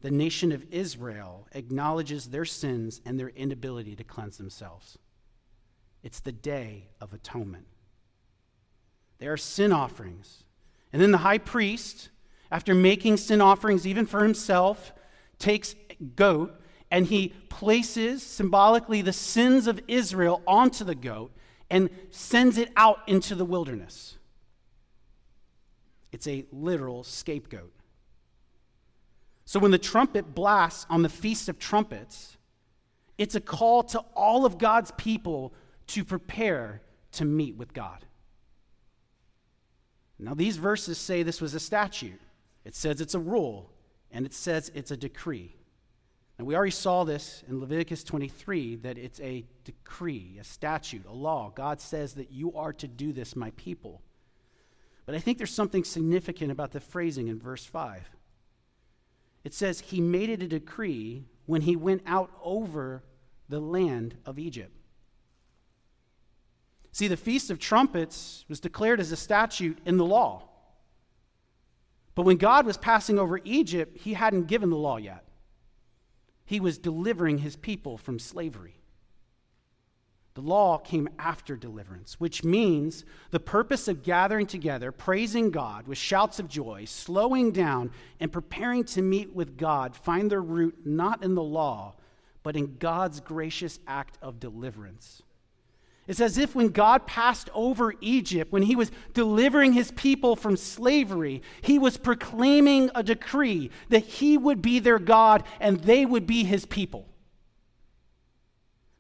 the 0.01 0.11
nation 0.11 0.53
of 0.53 0.65
Israel 0.71 1.49
acknowledges 1.53 2.27
their 2.27 2.45
sins 2.45 3.01
and 3.05 3.19
their 3.19 3.31
inability 3.31 3.97
to 3.97 4.05
cleanse 4.05 4.39
themselves. 4.39 4.99
It's 6.03 6.21
the 6.21 6.33
day 6.33 6.89
of 7.01 7.13
atonement. 7.13 7.67
They 9.19 9.27
are 9.27 9.37
sin 9.37 9.73
offerings. 9.73 10.45
And 10.93 11.03
then 11.03 11.11
the 11.11 11.19
high 11.19 11.39
priest, 11.39 12.11
after 12.51 12.75
making 12.75 13.17
sin 13.17 13.41
offerings 13.41 13.87
even 13.87 14.07
for 14.07 14.23
himself, 14.23 14.93
takes 15.39 15.75
goat 16.15 16.61
and 16.91 17.07
he 17.07 17.35
places 17.49 18.23
symbolically 18.23 19.03
the 19.03 19.13
sins 19.13 19.67
of 19.67 19.81
Israel 19.89 20.43
onto 20.47 20.85
the 20.85 20.95
goat 20.95 21.33
and 21.69 21.91
sends 22.11 22.57
it 22.57 22.71
out 22.77 23.01
into 23.07 23.35
the 23.35 23.45
wilderness. 23.45 24.17
It's 26.13 26.27
a 26.27 26.47
literal 26.51 27.05
scapegoat. 27.05 27.73
So 29.49 29.59
when 29.59 29.71
the 29.71 29.79
trumpet 29.79 30.35
blasts 30.35 30.85
on 30.91 31.01
the 31.01 31.09
Feast 31.09 31.49
of 31.49 31.59
Trumpets, 31.59 32.37
it's 33.17 33.35
a 33.35 33.41
call 33.41 33.83
to 33.85 34.01
all 34.15 34.45
of 34.45 34.59
God's 34.59 34.91
people 34.99 35.55
to 35.87 36.05
prepare 36.05 36.83
to 37.13 37.25
meet 37.25 37.57
with 37.57 37.73
God. 37.73 38.05
Now, 40.19 40.35
these 40.35 40.59
verses 40.59 40.99
say 40.99 41.23
this 41.23 41.41
was 41.41 41.55
a 41.55 41.61
statute, 41.61 42.21
it 42.67 42.75
says 42.75 43.01
it's 43.01 43.15
a 43.15 43.19
rule, 43.19 43.73
and 44.11 44.27
it 44.27 44.35
says 44.35 44.71
it's 44.75 44.91
a 44.91 44.99
decree. 44.99 45.57
Now, 46.39 46.45
we 46.45 46.55
already 46.55 46.71
saw 46.71 47.05
this 47.05 47.43
in 47.49 47.59
Leviticus 47.59 48.05
23 48.05 48.77
that 48.77 48.99
it's 48.99 49.19
a 49.21 49.47
decree, 49.65 50.37
a 50.39 50.45
statute, 50.45 51.07
a 51.07 51.15
law. 51.15 51.51
God 51.55 51.81
says 51.81 52.13
that 52.17 52.31
you 52.31 52.53
are 52.53 52.75
to 52.75 52.87
do 52.87 53.15
this, 53.15 53.35
my 53.35 53.51
people. 53.53 54.03
But 55.07 55.15
I 55.15 55.21
think 55.21 55.39
there's 55.39 55.55
something 55.55 55.85
significant 55.85 56.53
about 56.53 56.73
the 56.73 56.81
phrasing 56.81 57.29
in 57.29 57.39
verse 57.39 57.65
5. 57.65 58.11
It 59.49 59.55
says, 59.55 59.81
He 59.81 60.03
made 60.03 60.29
it 60.29 60.43
a 60.43 60.47
decree 60.47 61.25
when 61.47 61.63
he 61.63 61.75
went 61.75 62.03
out 62.05 62.31
over 62.43 63.03
the 63.49 63.61
land 63.61 64.19
of 64.27 64.39
Egypt. 64.39 64.77
See, 66.93 67.09
the 67.09 67.17
Feast 67.17 67.49
of 67.49 67.59
Trumpets 67.59 68.45
was 68.47 68.61
declared 68.61 69.01
as 69.01 69.11
a 69.11 69.17
statute 69.17 69.79
in 69.87 69.97
the 69.97 70.05
law. 70.05 70.51
But 72.15 72.27
when 72.27 72.37
God 72.37 72.67
was 72.67 72.77
passing 72.77 73.19
over 73.19 73.41
Egypt, 73.43 73.97
he 73.97 74.13
hadn't 74.13 74.49
given 74.49 74.69
the 74.69 74.77
law 74.77 74.99
yet. 74.99 75.25
He 76.45 76.61
was 76.61 76.77
delivering 76.77 77.39
his 77.39 77.57
people 77.57 77.97
from 77.97 78.19
slavery. 78.19 78.78
The 80.39 80.45
law 80.45 80.79
came 80.79 81.09
after 81.19 81.57
deliverance, 81.57 82.21
which 82.21 82.45
means 82.45 83.05
the 83.33 83.41
purpose 83.41 83.89
of 83.89 84.05
gathering 84.05 84.47
together, 84.47 84.93
praising 84.93 85.51
God 85.51 85.89
with 85.89 85.99
shouts 85.99 86.39
of 86.39 86.47
joy, 86.47 86.85
slowing 86.85 87.51
down, 87.51 87.91
and 88.21 88.31
preparing 88.31 88.85
to 88.85 89.03
meet 89.03 89.35
with 89.35 89.57
God 89.57 89.97
find 89.97 90.31
their 90.31 90.41
root 90.41 90.77
not 90.85 91.25
in 91.25 91.35
the 91.35 91.43
law, 91.43 91.97
but 92.45 92.55
in 92.55 92.77
God's 92.77 93.19
gracious 93.19 93.81
act 93.89 94.17
of 94.23 94.39
deliverance. 94.39 95.25
It's 96.07 96.21
as 96.21 96.39
if 96.39 96.55
when 96.55 96.69
God 96.69 97.05
passed 97.05 97.51
over 97.53 97.95
Egypt, 98.01 98.53
when 98.53 98.63
he 98.63 98.77
was 98.77 98.93
delivering 99.15 99.73
his 99.73 99.91
people 99.91 100.37
from 100.37 100.57
slavery, 100.57 101.43
he 101.63 101.81
was 101.81 101.97
proclaiming 101.97 102.93
a 102.95 103.03
decree 103.03 103.73
that 103.89 104.05
he 104.05 104.39
would 104.39 104.63
be 104.63 104.79
their 104.79 105.01
God 105.01 105.43
and 105.59 105.81
they 105.81 106.07
would 106.07 106.29
be 106.29 106.45
his 106.45 106.65
people. 106.65 107.09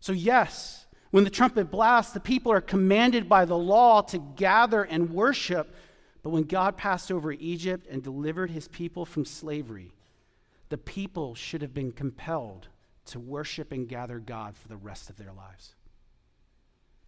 So, 0.01 0.11
yes, 0.11 0.87
when 1.11 1.25
the 1.25 1.31
trumpet 1.31 1.71
blasts, 1.71 2.13
the 2.13 2.21
people 2.21 2.53
are 2.53 2.61
commanded 2.61 3.29
by 3.29 3.45
the 3.45 3.57
law 3.57 4.03
to 4.03 4.19
gather 4.19 4.83
and 4.83 5.11
worship. 5.11 5.75
But 6.23 6.31
when 6.31 6.43
God 6.43 6.77
passed 6.77 7.11
over 7.11 7.33
Egypt 7.33 7.87
and 7.91 8.03
delivered 8.03 8.51
his 8.51 8.69
people 8.69 9.07
from 9.07 9.25
slavery, 9.25 9.93
the 10.69 10.77
people 10.77 11.35
should 11.35 11.63
have 11.63 11.73
been 11.73 11.93
compelled 11.93 12.69
to 13.07 13.19
worship 13.19 13.73
and 13.73 13.89
gather 13.89 14.19
God 14.19 14.57
for 14.57 14.69
the 14.69 14.77
rest 14.77 15.09
of 15.09 15.17
their 15.17 15.33
lives 15.33 15.75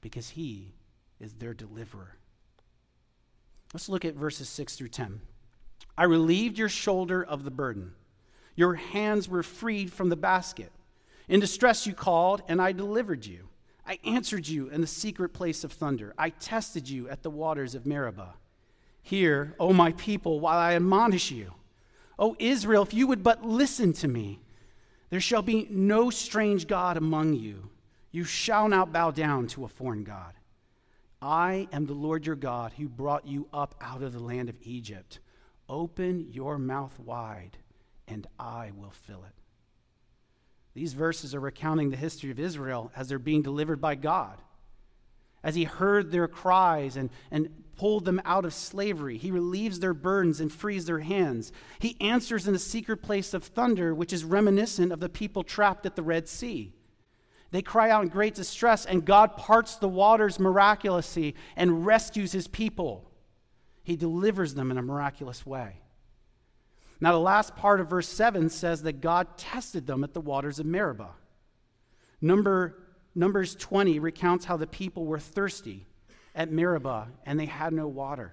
because 0.00 0.30
he 0.30 0.73
is 1.19 1.35
their 1.35 1.52
deliverer. 1.52 2.16
Let's 3.75 3.90
look 3.90 4.07
at 4.07 4.14
verses 4.14 4.49
6 4.49 4.76
through 4.76 4.88
10. 4.88 5.21
I 5.99 6.04
relieved 6.04 6.59
your 6.59 6.71
shoulder 6.71 7.23
of 7.23 7.45
the 7.45 7.50
burden. 7.50 7.92
Your 8.57 8.75
hands 8.75 9.28
were 9.28 9.42
freed 9.42 9.92
from 9.92 10.09
the 10.09 10.16
basket. 10.16 10.73
In 11.28 11.38
distress 11.38 11.87
you 11.87 11.92
called, 11.92 12.42
and 12.49 12.62
I 12.62 12.73
delivered 12.73 13.26
you. 13.26 13.50
I 13.90 13.99
answered 14.04 14.47
you 14.47 14.68
in 14.68 14.82
the 14.82 14.87
secret 14.87 15.30
place 15.30 15.64
of 15.64 15.73
thunder. 15.73 16.14
I 16.16 16.30
tested 16.30 16.88
you 16.88 17.09
at 17.09 17.25
the 17.25 17.30
waters 17.30 17.75
of 17.75 17.87
Meribah. 17.87 18.35
Hear, 19.02 19.56
O 19.59 19.73
my 19.73 19.90
people, 19.94 20.38
while 20.38 20.59
I 20.59 20.75
admonish 20.75 21.32
you. 21.32 21.54
O 22.16 22.37
Israel, 22.38 22.85
if 22.85 22.94
you 22.94 23.09
would 23.09 23.25
but 23.25 23.44
listen 23.44 23.92
to 23.94 24.06
me, 24.06 24.38
there 25.09 25.20
shall 25.20 25.42
be 25.42 25.66
no 25.70 26.09
strange 26.09 26.68
God 26.68 26.99
among 26.99 27.35
you. 27.35 27.68
You 28.12 28.23
shall 28.23 28.68
not 28.68 28.92
bow 28.92 29.11
down 29.11 29.49
to 29.49 29.64
a 29.64 29.68
foreign 29.68 30.04
God. 30.04 30.35
I 31.20 31.66
am 31.73 31.87
the 31.87 31.92
Lord 31.92 32.25
your 32.25 32.37
God 32.37 32.75
who 32.78 32.88
brought 32.88 33.26
you 33.26 33.49
up 33.52 33.75
out 33.80 34.04
of 34.04 34.12
the 34.12 34.23
land 34.23 34.49
of 34.49 34.59
Egypt. 34.62 35.18
Open 35.68 36.28
your 36.30 36.59
mouth 36.59 36.97
wide, 37.00 37.56
and 38.06 38.28
I 38.38 38.70
will 38.73 38.92
fill 38.92 39.25
it. 39.25 39.39
These 40.80 40.94
verses 40.94 41.34
are 41.34 41.40
recounting 41.40 41.90
the 41.90 41.96
history 41.99 42.30
of 42.30 42.40
Israel 42.40 42.90
as 42.96 43.06
they're 43.06 43.18
being 43.18 43.42
delivered 43.42 43.82
by 43.82 43.96
God. 43.96 44.40
As 45.44 45.54
he 45.54 45.64
heard 45.64 46.10
their 46.10 46.26
cries 46.26 46.96
and, 46.96 47.10
and 47.30 47.50
pulled 47.76 48.06
them 48.06 48.22
out 48.25 48.46
of 48.46 48.54
slavery, 48.54 49.18
he 49.18 49.30
relieves 49.30 49.80
their 49.80 49.92
burdens 49.92 50.40
and 50.40 50.50
frees 50.50 50.87
their 50.87 51.00
hands. 51.00 51.52
He 51.80 52.00
answers 52.00 52.46
in 52.46 52.54
the 52.54 52.58
secret 52.58 53.02
place 53.02 53.34
of 53.34 53.44
thunder, 53.44 53.94
which 53.94 54.10
is 54.10 54.25
reminiscent 54.25 54.90
of 54.90 55.00
the 55.00 55.10
people 55.10 55.42
trapped 55.42 55.84
at 55.84 55.96
the 55.96 56.02
Red 56.02 56.26
Sea. 56.26 56.72
They 57.50 57.60
cry 57.60 57.90
out 57.90 58.04
in 58.04 58.08
great 58.08 58.34
distress, 58.34 58.87
and 58.87 59.04
God 59.04 59.37
parts 59.37 59.76
the 59.76 59.87
waters 59.87 60.40
miraculously 60.40 61.34
and 61.56 61.84
rescues 61.84 62.32
his 62.32 62.49
people. 62.49 63.10
He 63.82 63.96
delivers 63.96 64.54
them 64.54 64.70
in 64.70 64.78
a 64.78 64.82
miraculous 64.82 65.44
way. 65.44 65.82
Now, 67.00 67.12
the 67.12 67.19
last 67.19 67.57
part 67.57 67.80
of 67.80 67.88
verse 67.88 68.09
7 68.09 68.50
says 68.50 68.83
that 68.83 69.00
God 69.00 69.38
tested 69.38 69.87
them 69.87 70.04
at 70.04 70.12
the 70.12 70.21
waters 70.21 70.59
of 70.59 70.66
Meribah. 70.66 71.14
Number, 72.21 72.76
Numbers 73.14 73.54
20 73.57 73.99
recounts 73.99 74.45
how 74.45 74.57
the 74.57 74.66
people 74.66 75.07
were 75.07 75.19
thirsty 75.19 75.87
at 76.35 76.52
Meribah 76.52 77.09
and 77.25 77.40
they 77.40 77.47
had 77.47 77.73
no 77.73 77.88
water. 77.88 78.33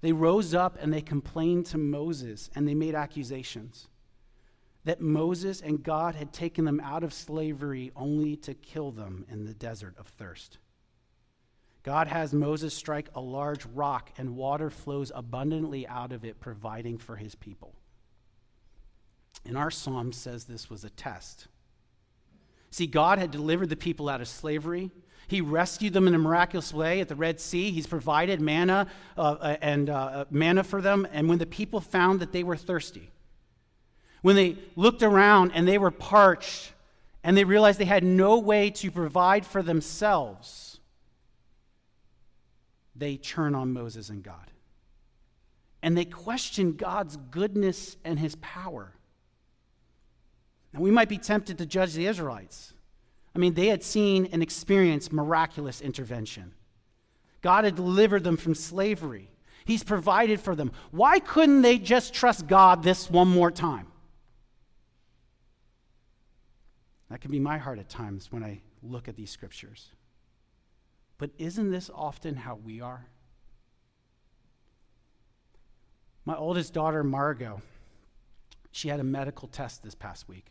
They 0.00 0.12
rose 0.12 0.54
up 0.54 0.76
and 0.80 0.92
they 0.92 1.00
complained 1.00 1.66
to 1.66 1.78
Moses 1.78 2.50
and 2.54 2.68
they 2.68 2.74
made 2.74 2.94
accusations 2.94 3.88
that 4.84 5.00
Moses 5.00 5.62
and 5.62 5.82
God 5.82 6.14
had 6.14 6.32
taken 6.32 6.66
them 6.66 6.80
out 6.80 7.02
of 7.02 7.14
slavery 7.14 7.90
only 7.96 8.36
to 8.36 8.52
kill 8.52 8.90
them 8.90 9.24
in 9.30 9.44
the 9.44 9.54
desert 9.54 9.94
of 9.98 10.06
thirst. 10.06 10.58
God 11.84 12.08
has 12.08 12.32
Moses 12.32 12.74
strike 12.74 13.10
a 13.14 13.20
large 13.20 13.66
rock, 13.66 14.10
and 14.16 14.36
water 14.36 14.70
flows 14.70 15.12
abundantly 15.14 15.86
out 15.86 16.12
of 16.12 16.24
it, 16.24 16.40
providing 16.40 16.96
for 16.96 17.16
his 17.16 17.34
people. 17.34 17.74
And 19.46 19.58
our 19.58 19.70
psalm 19.70 20.12
says 20.12 20.44
this 20.44 20.70
was 20.70 20.84
a 20.84 20.90
test. 20.90 21.46
See, 22.70 22.86
God 22.86 23.18
had 23.18 23.30
delivered 23.30 23.68
the 23.68 23.76
people 23.76 24.08
out 24.08 24.22
of 24.22 24.28
slavery. 24.28 24.90
He 25.28 25.42
rescued 25.42 25.92
them 25.92 26.08
in 26.08 26.14
a 26.14 26.18
miraculous 26.18 26.72
way 26.72 27.00
at 27.00 27.08
the 27.08 27.14
Red 27.14 27.38
Sea. 27.38 27.70
He's 27.70 27.86
provided 27.86 28.40
manna 28.40 28.88
uh, 29.16 29.56
and 29.60 29.90
uh, 29.90 30.24
manna 30.30 30.64
for 30.64 30.80
them. 30.80 31.06
And 31.12 31.28
when 31.28 31.38
the 31.38 31.46
people 31.46 31.80
found 31.80 32.20
that 32.20 32.32
they 32.32 32.42
were 32.42 32.56
thirsty, 32.56 33.10
when 34.22 34.36
they 34.36 34.56
looked 34.74 35.02
around 35.02 35.52
and 35.54 35.68
they 35.68 35.76
were 35.76 35.90
parched 35.90 36.72
and 37.22 37.36
they 37.36 37.44
realized 37.44 37.78
they 37.78 37.84
had 37.84 38.04
no 38.04 38.38
way 38.38 38.70
to 38.70 38.90
provide 38.90 39.44
for 39.44 39.62
themselves, 39.62 40.73
they 42.96 43.16
turn 43.16 43.54
on 43.54 43.72
Moses 43.72 44.08
and 44.08 44.22
God. 44.22 44.50
And 45.82 45.96
they 45.96 46.04
question 46.04 46.72
God's 46.72 47.16
goodness 47.30 47.96
and 48.04 48.18
his 48.18 48.36
power. 48.36 48.92
Now, 50.72 50.80
we 50.80 50.90
might 50.90 51.08
be 51.08 51.18
tempted 51.18 51.58
to 51.58 51.66
judge 51.66 51.94
the 51.94 52.06
Israelites. 52.06 52.72
I 53.34 53.38
mean, 53.38 53.54
they 53.54 53.66
had 53.66 53.82
seen 53.82 54.26
and 54.32 54.42
experienced 54.42 55.12
miraculous 55.12 55.80
intervention. 55.80 56.52
God 57.42 57.64
had 57.64 57.74
delivered 57.74 58.24
them 58.24 58.36
from 58.36 58.54
slavery, 58.54 59.30
He's 59.66 59.82
provided 59.82 60.40
for 60.40 60.54
them. 60.54 60.72
Why 60.90 61.18
couldn't 61.18 61.62
they 61.62 61.78
just 61.78 62.12
trust 62.12 62.46
God 62.46 62.82
this 62.82 63.10
one 63.10 63.28
more 63.28 63.50
time? 63.50 63.86
That 67.10 67.22
can 67.22 67.30
be 67.30 67.38
my 67.38 67.56
heart 67.56 67.78
at 67.78 67.88
times 67.88 68.30
when 68.30 68.44
I 68.44 68.60
look 68.82 69.08
at 69.08 69.16
these 69.16 69.30
scriptures. 69.30 69.88
But 71.18 71.30
isn't 71.38 71.70
this 71.70 71.90
often 71.94 72.36
how 72.36 72.56
we 72.56 72.80
are? 72.80 73.06
My 76.24 76.36
oldest 76.36 76.72
daughter, 76.72 77.04
Margot, 77.04 77.60
she 78.72 78.88
had 78.88 79.00
a 79.00 79.04
medical 79.04 79.46
test 79.46 79.82
this 79.82 79.94
past 79.94 80.28
week. 80.28 80.46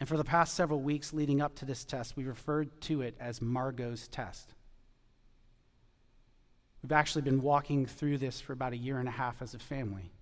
And 0.00 0.08
for 0.08 0.16
the 0.16 0.24
past 0.24 0.54
several 0.54 0.80
weeks 0.80 1.12
leading 1.12 1.40
up 1.40 1.54
to 1.56 1.64
this 1.64 1.84
test, 1.84 2.16
we 2.16 2.24
referred 2.24 2.80
to 2.82 3.02
it 3.02 3.14
as 3.20 3.40
Margot's 3.40 4.08
test. 4.08 4.54
We've 6.82 6.92
actually 6.92 7.22
been 7.22 7.40
walking 7.40 7.86
through 7.86 8.18
this 8.18 8.40
for 8.40 8.52
about 8.52 8.72
a 8.72 8.76
year 8.76 8.98
and 8.98 9.08
a 9.08 9.12
half 9.12 9.40
as 9.40 9.54
a 9.54 9.58
family 9.58 10.12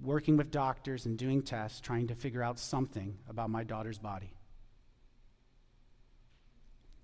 working 0.00 0.36
with 0.36 0.50
doctors 0.50 1.06
and 1.06 1.16
doing 1.18 1.42
tests, 1.42 1.80
trying 1.80 2.08
to 2.08 2.14
figure 2.14 2.42
out 2.42 2.58
something 2.58 3.18
about 3.28 3.50
my 3.50 3.64
daughter's 3.64 3.98
body. 3.98 4.34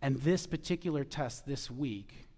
And 0.02 0.16
this 0.16 0.46
particular 0.46 1.04
test 1.04 1.46
this 1.46 1.70
week, 1.70 2.28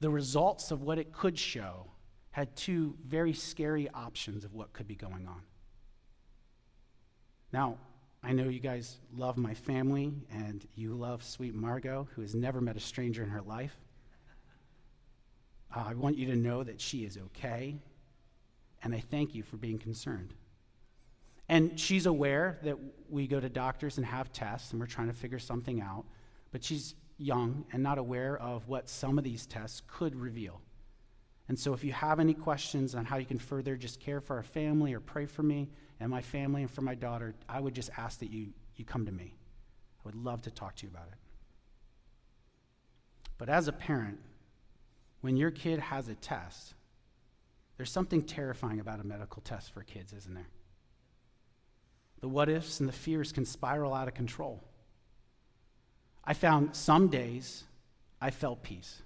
the 0.00 0.10
results 0.10 0.70
of 0.70 0.82
what 0.82 0.98
it 0.98 1.12
could 1.12 1.38
show 1.38 1.86
had 2.32 2.56
two 2.56 2.96
very 3.06 3.32
scary 3.32 3.88
options 3.90 4.44
of 4.44 4.54
what 4.54 4.72
could 4.72 4.88
be 4.88 4.96
going 4.96 5.28
on. 5.28 5.42
Now, 7.52 7.76
I 8.22 8.32
know 8.32 8.48
you 8.48 8.60
guys 8.60 8.98
love 9.14 9.36
my 9.36 9.54
family 9.54 10.12
and 10.32 10.66
you 10.74 10.94
love 10.94 11.22
sweet 11.22 11.54
Margot, 11.54 12.08
who 12.14 12.22
has 12.22 12.34
never 12.34 12.60
met 12.60 12.76
a 12.76 12.80
stranger 12.80 13.22
in 13.22 13.28
her 13.28 13.42
life. 13.42 13.76
Uh, 15.74 15.84
I 15.88 15.94
want 15.94 16.16
you 16.16 16.26
to 16.26 16.36
know 16.36 16.62
that 16.62 16.80
she 16.80 17.04
is 17.04 17.18
okay 17.18 17.76
and 18.82 18.94
I 18.94 19.00
thank 19.00 19.34
you 19.34 19.42
for 19.42 19.56
being 19.56 19.78
concerned. 19.78 20.34
And 21.48 21.78
she's 21.78 22.06
aware 22.06 22.58
that 22.62 22.76
we 23.08 23.26
go 23.26 23.38
to 23.38 23.48
doctors 23.48 23.96
and 23.98 24.06
have 24.06 24.32
tests, 24.32 24.72
and 24.72 24.80
we're 24.80 24.86
trying 24.86 25.08
to 25.08 25.12
figure 25.12 25.38
something 25.38 25.80
out, 25.80 26.04
but 26.52 26.62
she's 26.62 26.94
young 27.18 27.64
and 27.72 27.82
not 27.82 27.98
aware 27.98 28.36
of 28.36 28.68
what 28.68 28.88
some 28.88 29.18
of 29.18 29.24
these 29.24 29.46
tests 29.46 29.82
could 29.86 30.14
reveal. 30.14 30.60
And 31.48 31.58
so, 31.58 31.72
if 31.74 31.82
you 31.82 31.92
have 31.92 32.20
any 32.20 32.34
questions 32.34 32.94
on 32.94 33.04
how 33.04 33.16
you 33.16 33.26
can 33.26 33.38
further 33.38 33.76
just 33.76 34.00
care 34.00 34.20
for 34.20 34.36
our 34.36 34.42
family 34.42 34.94
or 34.94 35.00
pray 35.00 35.26
for 35.26 35.42
me 35.42 35.68
and 35.98 36.08
my 36.10 36.22
family 36.22 36.62
and 36.62 36.70
for 36.70 36.82
my 36.82 36.94
daughter, 36.94 37.34
I 37.48 37.60
would 37.60 37.74
just 37.74 37.90
ask 37.96 38.20
that 38.20 38.30
you, 38.30 38.48
you 38.76 38.84
come 38.84 39.06
to 39.06 39.12
me. 39.12 39.34
I 39.98 40.00
would 40.04 40.14
love 40.14 40.42
to 40.42 40.50
talk 40.50 40.76
to 40.76 40.86
you 40.86 40.90
about 40.90 41.08
it. 41.08 41.18
But 43.38 43.48
as 43.48 43.66
a 43.66 43.72
parent, 43.72 44.20
when 45.20 45.36
your 45.36 45.50
kid 45.50 45.80
has 45.80 46.08
a 46.08 46.14
test, 46.14 46.74
there's 47.76 47.90
something 47.90 48.22
terrifying 48.22 48.78
about 48.78 49.00
a 49.00 49.04
medical 49.04 49.42
test 49.42 49.72
for 49.72 49.82
kids, 49.82 50.12
isn't 50.12 50.34
there? 50.34 50.48
The 52.20 52.28
what 52.28 52.48
ifs 52.48 52.78
and 52.78 52.88
the 52.88 52.92
fears 52.92 53.32
can 53.32 53.44
spiral 53.44 53.94
out 53.94 54.06
of 54.06 54.14
control. 54.14 54.62
I 56.24 56.34
found 56.34 56.76
some 56.76 57.08
days 57.08 57.64
I 58.20 58.30
felt 58.30 58.62
peace, 58.62 59.02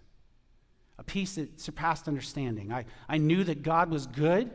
a 0.99 1.03
peace 1.03 1.37
that 1.37 1.61
surpassed 1.61 2.09
understanding. 2.09 2.73
I, 2.73 2.85
I 3.09 3.19
knew 3.19 3.45
that 3.45 3.63
God 3.63 3.91
was 3.91 4.07
good 4.07 4.51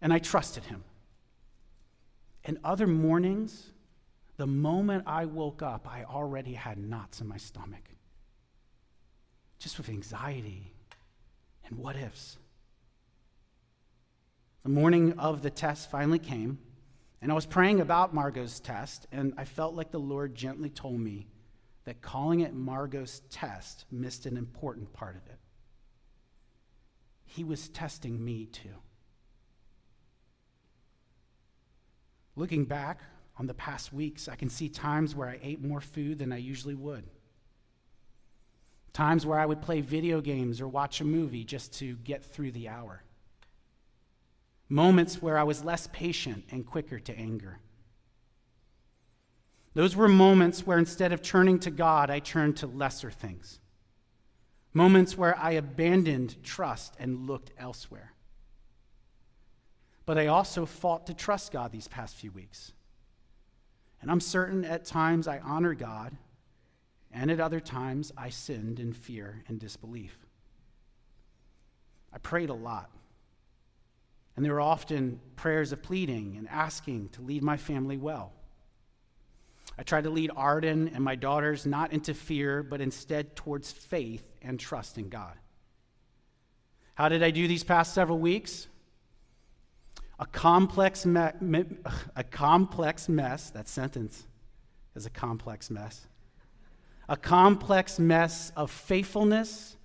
and 0.00 0.12
I 0.12 0.18
trusted 0.18 0.64
Him. 0.64 0.84
And 2.44 2.58
other 2.64 2.86
mornings, 2.86 3.70
the 4.36 4.46
moment 4.46 5.04
I 5.06 5.26
woke 5.26 5.62
up, 5.62 5.88
I 5.90 6.04
already 6.04 6.54
had 6.54 6.78
knots 6.78 7.20
in 7.20 7.28
my 7.28 7.36
stomach, 7.36 7.88
just 9.58 9.78
with 9.78 9.88
anxiety 9.88 10.72
and 11.66 11.78
what 11.78 11.96
ifs. 11.96 12.38
The 14.62 14.70
morning 14.70 15.18
of 15.18 15.42
the 15.42 15.50
test 15.50 15.90
finally 15.90 16.18
came, 16.18 16.58
and 17.20 17.30
I 17.30 17.34
was 17.34 17.46
praying 17.46 17.80
about 17.80 18.14
Margot's 18.14 18.60
test, 18.60 19.06
and 19.12 19.34
I 19.36 19.44
felt 19.44 19.74
like 19.74 19.90
the 19.90 20.00
Lord 20.00 20.34
gently 20.34 20.70
told 20.70 21.00
me 21.00 21.26
that 21.84 22.00
calling 22.00 22.40
it 22.40 22.54
Margot's 22.54 23.20
test 23.30 23.84
missed 23.90 24.26
an 24.26 24.36
important 24.36 24.92
part 24.92 25.16
of 25.16 25.26
it. 25.26 25.38
He 27.26 27.44
was 27.44 27.68
testing 27.68 28.24
me 28.24 28.46
too. 28.46 28.74
Looking 32.36 32.64
back 32.64 33.00
on 33.38 33.46
the 33.46 33.54
past 33.54 33.92
weeks, 33.92 34.28
I 34.28 34.36
can 34.36 34.48
see 34.48 34.68
times 34.68 35.14
where 35.14 35.28
I 35.28 35.38
ate 35.42 35.62
more 35.62 35.80
food 35.80 36.18
than 36.18 36.32
I 36.32 36.38
usually 36.38 36.74
would. 36.74 37.04
Times 38.92 39.26
where 39.26 39.38
I 39.38 39.46
would 39.46 39.60
play 39.60 39.80
video 39.80 40.20
games 40.20 40.60
or 40.60 40.68
watch 40.68 41.00
a 41.00 41.04
movie 41.04 41.44
just 41.44 41.74
to 41.80 41.96
get 41.96 42.24
through 42.24 42.52
the 42.52 42.68
hour 42.68 43.02
moments 44.68 45.20
where 45.20 45.38
I 45.38 45.42
was 45.42 45.64
less 45.64 45.88
patient 45.92 46.44
and 46.50 46.66
quicker 46.66 46.98
to 46.98 47.18
anger. 47.18 47.58
Those 49.74 49.96
were 49.96 50.08
moments 50.08 50.66
where 50.66 50.78
instead 50.78 51.12
of 51.12 51.20
turning 51.20 51.58
to 51.60 51.70
God, 51.70 52.08
I 52.08 52.20
turned 52.20 52.56
to 52.58 52.66
lesser 52.66 53.10
things. 53.10 53.58
Moments 54.72 55.18
where 55.18 55.36
I 55.36 55.52
abandoned 55.52 56.42
trust 56.44 56.94
and 56.98 57.26
looked 57.26 57.50
elsewhere. 57.58 58.12
But 60.06 60.18
I 60.18 60.28
also 60.28 60.64
fought 60.64 61.06
to 61.06 61.14
trust 61.14 61.52
God 61.52 61.72
these 61.72 61.88
past 61.88 62.16
few 62.16 62.30
weeks. 62.30 62.72
And 64.00 64.10
I'm 64.10 64.20
certain 64.20 64.64
at 64.64 64.84
times 64.84 65.26
I 65.26 65.38
honor 65.38 65.74
God, 65.74 66.16
and 67.10 67.30
at 67.30 67.40
other 67.40 67.60
times 67.60 68.12
I 68.16 68.30
sinned 68.30 68.78
in 68.78 68.92
fear 68.92 69.42
and 69.48 69.58
disbelief. 69.58 70.18
I 72.12 72.18
prayed 72.18 72.50
a 72.50 72.54
lot. 72.54 72.90
And 74.36 74.44
there 74.44 74.52
were 74.52 74.60
often 74.60 75.20
prayers 75.36 75.72
of 75.72 75.82
pleading 75.82 76.36
and 76.36 76.48
asking 76.48 77.08
to 77.10 77.22
lead 77.22 77.42
my 77.42 77.56
family 77.56 77.96
well. 77.96 78.32
I 79.76 79.82
tried 79.82 80.04
to 80.04 80.10
lead 80.10 80.30
Arden 80.36 80.90
and 80.94 81.02
my 81.02 81.16
daughters 81.16 81.66
not 81.66 81.92
into 81.92 82.14
fear, 82.14 82.62
but 82.62 82.80
instead 82.80 83.34
towards 83.34 83.72
faith 83.72 84.24
and 84.40 84.58
trust 84.58 84.98
in 84.98 85.08
God. 85.08 85.34
How 86.94 87.08
did 87.08 87.22
I 87.22 87.30
do 87.30 87.48
these 87.48 87.64
past 87.64 87.92
several 87.92 88.18
weeks? 88.18 88.68
A 90.20 90.26
complex, 90.26 91.04
me- 91.04 91.32
me- 91.40 91.76
a 92.14 92.22
complex 92.22 93.08
mess, 93.08 93.50
that 93.50 93.66
sentence 93.66 94.26
is 94.94 95.06
a 95.06 95.10
complex 95.10 95.70
mess. 95.70 96.06
A 97.08 97.16
complex 97.16 97.98
mess 97.98 98.52
of 98.56 98.70
faithfulness 98.70 99.76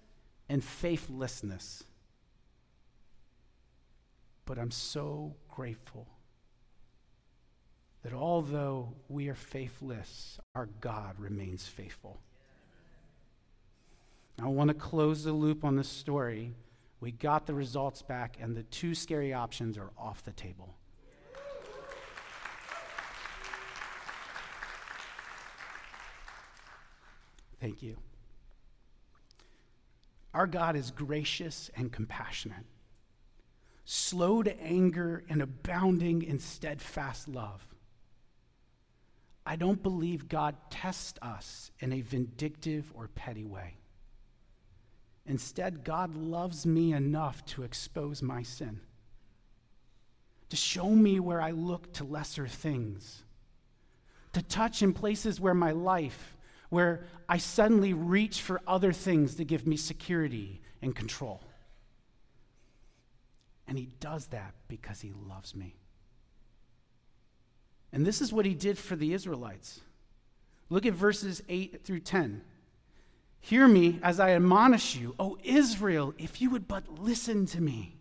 and 0.47 0.63
faithlessness. 0.63 1.83
But 4.45 4.59
I'm 4.59 4.71
so 4.71 5.35
grateful 5.49 6.07
that 8.03 8.13
although 8.13 8.93
we 9.07 9.27
are 9.29 9.35
faithless, 9.35 10.39
our 10.55 10.67
God 10.81 11.19
remains 11.19 11.67
faithful. 11.67 12.19
I 14.41 14.47
want 14.47 14.69
to 14.69 14.73
close 14.73 15.23
the 15.23 15.33
loop 15.33 15.65
on 15.65 15.75
this 15.75 15.89
story. 15.89 16.53
We 17.01 17.11
got 17.11 17.45
the 17.45 17.53
results 17.53 18.01
back, 18.01 18.37
and 18.39 18.55
the 18.55 18.63
two 18.63 18.95
scary 18.95 19.33
options 19.33 19.77
are 19.77 19.91
off 19.97 20.23
the 20.23 20.31
table. 20.31 20.75
Thank 27.59 27.83
you. 27.83 27.97
Our 30.33 30.47
God 30.47 30.77
is 30.77 30.91
gracious 30.91 31.69
and 31.75 31.91
compassionate 31.91 32.65
slow 33.91 34.43
to 34.43 34.61
anger, 34.61 35.23
and 35.29 35.41
abounding 35.41 36.21
in 36.21 36.37
steadfast 36.37 37.27
love. 37.27 37.65
I 39.49 39.55
don't 39.55 39.81
believe 39.81 40.29
God 40.29 40.55
tests 40.69 41.17
us 41.23 41.71
in 41.79 41.91
a 41.91 42.01
vindictive 42.01 42.91
or 42.93 43.07
petty 43.07 43.45
way. 43.45 43.77
Instead, 45.25 45.83
God 45.83 46.13
loves 46.13 46.67
me 46.67 46.93
enough 46.93 47.43
to 47.47 47.63
expose 47.63 48.21
my 48.21 48.43
sin, 48.43 48.79
to 50.49 50.55
show 50.55 50.91
me 50.91 51.19
where 51.19 51.41
I 51.41 51.49
look 51.49 51.91
to 51.93 52.03
lesser 52.03 52.45
things, 52.47 53.23
to 54.33 54.43
touch 54.43 54.83
in 54.83 54.93
places 54.93 55.41
where 55.41 55.55
my 55.55 55.71
life, 55.71 56.37
where 56.69 57.07
I 57.27 57.39
suddenly 57.39 57.93
reach 57.93 58.41
for 58.41 58.61
other 58.67 58.93
things 58.93 59.33
to 59.33 59.45
give 59.45 59.65
me 59.65 59.77
security 59.77 60.61
and 60.79 60.95
control. 60.95 61.41
And 63.67 63.79
he 63.79 63.89
does 63.99 64.27
that 64.27 64.53
because 64.67 65.01
he 65.01 65.11
loves 65.27 65.55
me. 65.55 65.78
And 67.91 68.05
this 68.05 68.21
is 68.21 68.31
what 68.31 68.45
he 68.45 68.53
did 68.53 68.77
for 68.77 68.95
the 68.95 69.13
Israelites. 69.13 69.81
Look 70.69 70.85
at 70.85 70.93
verses 70.93 71.41
8 71.49 71.83
through 71.83 72.01
10. 72.01 72.41
Hear 73.41 73.67
me 73.67 73.99
as 74.03 74.19
I 74.19 74.31
admonish 74.31 74.95
you, 74.95 75.15
O 75.17 75.37
Israel, 75.43 76.13
if 76.17 76.41
you 76.41 76.49
would 76.49 76.67
but 76.67 76.99
listen 76.99 77.45
to 77.47 77.61
me. 77.61 77.95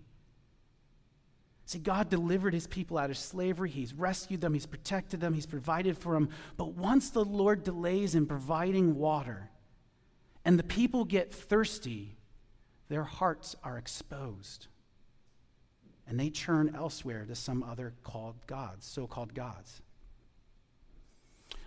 See, 1.65 1.79
God 1.79 2.09
delivered 2.09 2.55
his 2.55 2.67
people 2.67 2.97
out 2.97 3.11
of 3.11 3.19
slavery. 3.19 3.69
He's 3.69 3.93
rescued 3.93 4.41
them, 4.41 4.55
he's 4.55 4.67
protected 4.67 5.21
them, 5.21 5.35
he's 5.35 5.47
provided 5.47 5.99
for 5.99 6.15
them. 6.15 6.31
But 6.57 6.73
once 6.73 7.11
the 7.11 7.25
Lord 7.25 7.63
delays 7.63 8.15
in 8.15 8.27
providing 8.27 8.97
water 8.97 9.51
and 10.45 10.59
the 10.59 10.65
people 10.65 11.05
get 11.05 11.33
thirsty, 11.33 12.17
their 12.89 13.05
hearts 13.05 13.55
are 13.63 13.77
exposed. 13.77 14.69
And 16.09 16.19
they 16.19 16.31
turn 16.31 16.75
elsewhere 16.75 17.27
to 17.27 17.35
some 17.35 17.63
other 17.63 17.93
called 18.03 18.37
gods, 18.47 18.87
so 18.87 19.07
called 19.07 19.35
gods. 19.35 19.83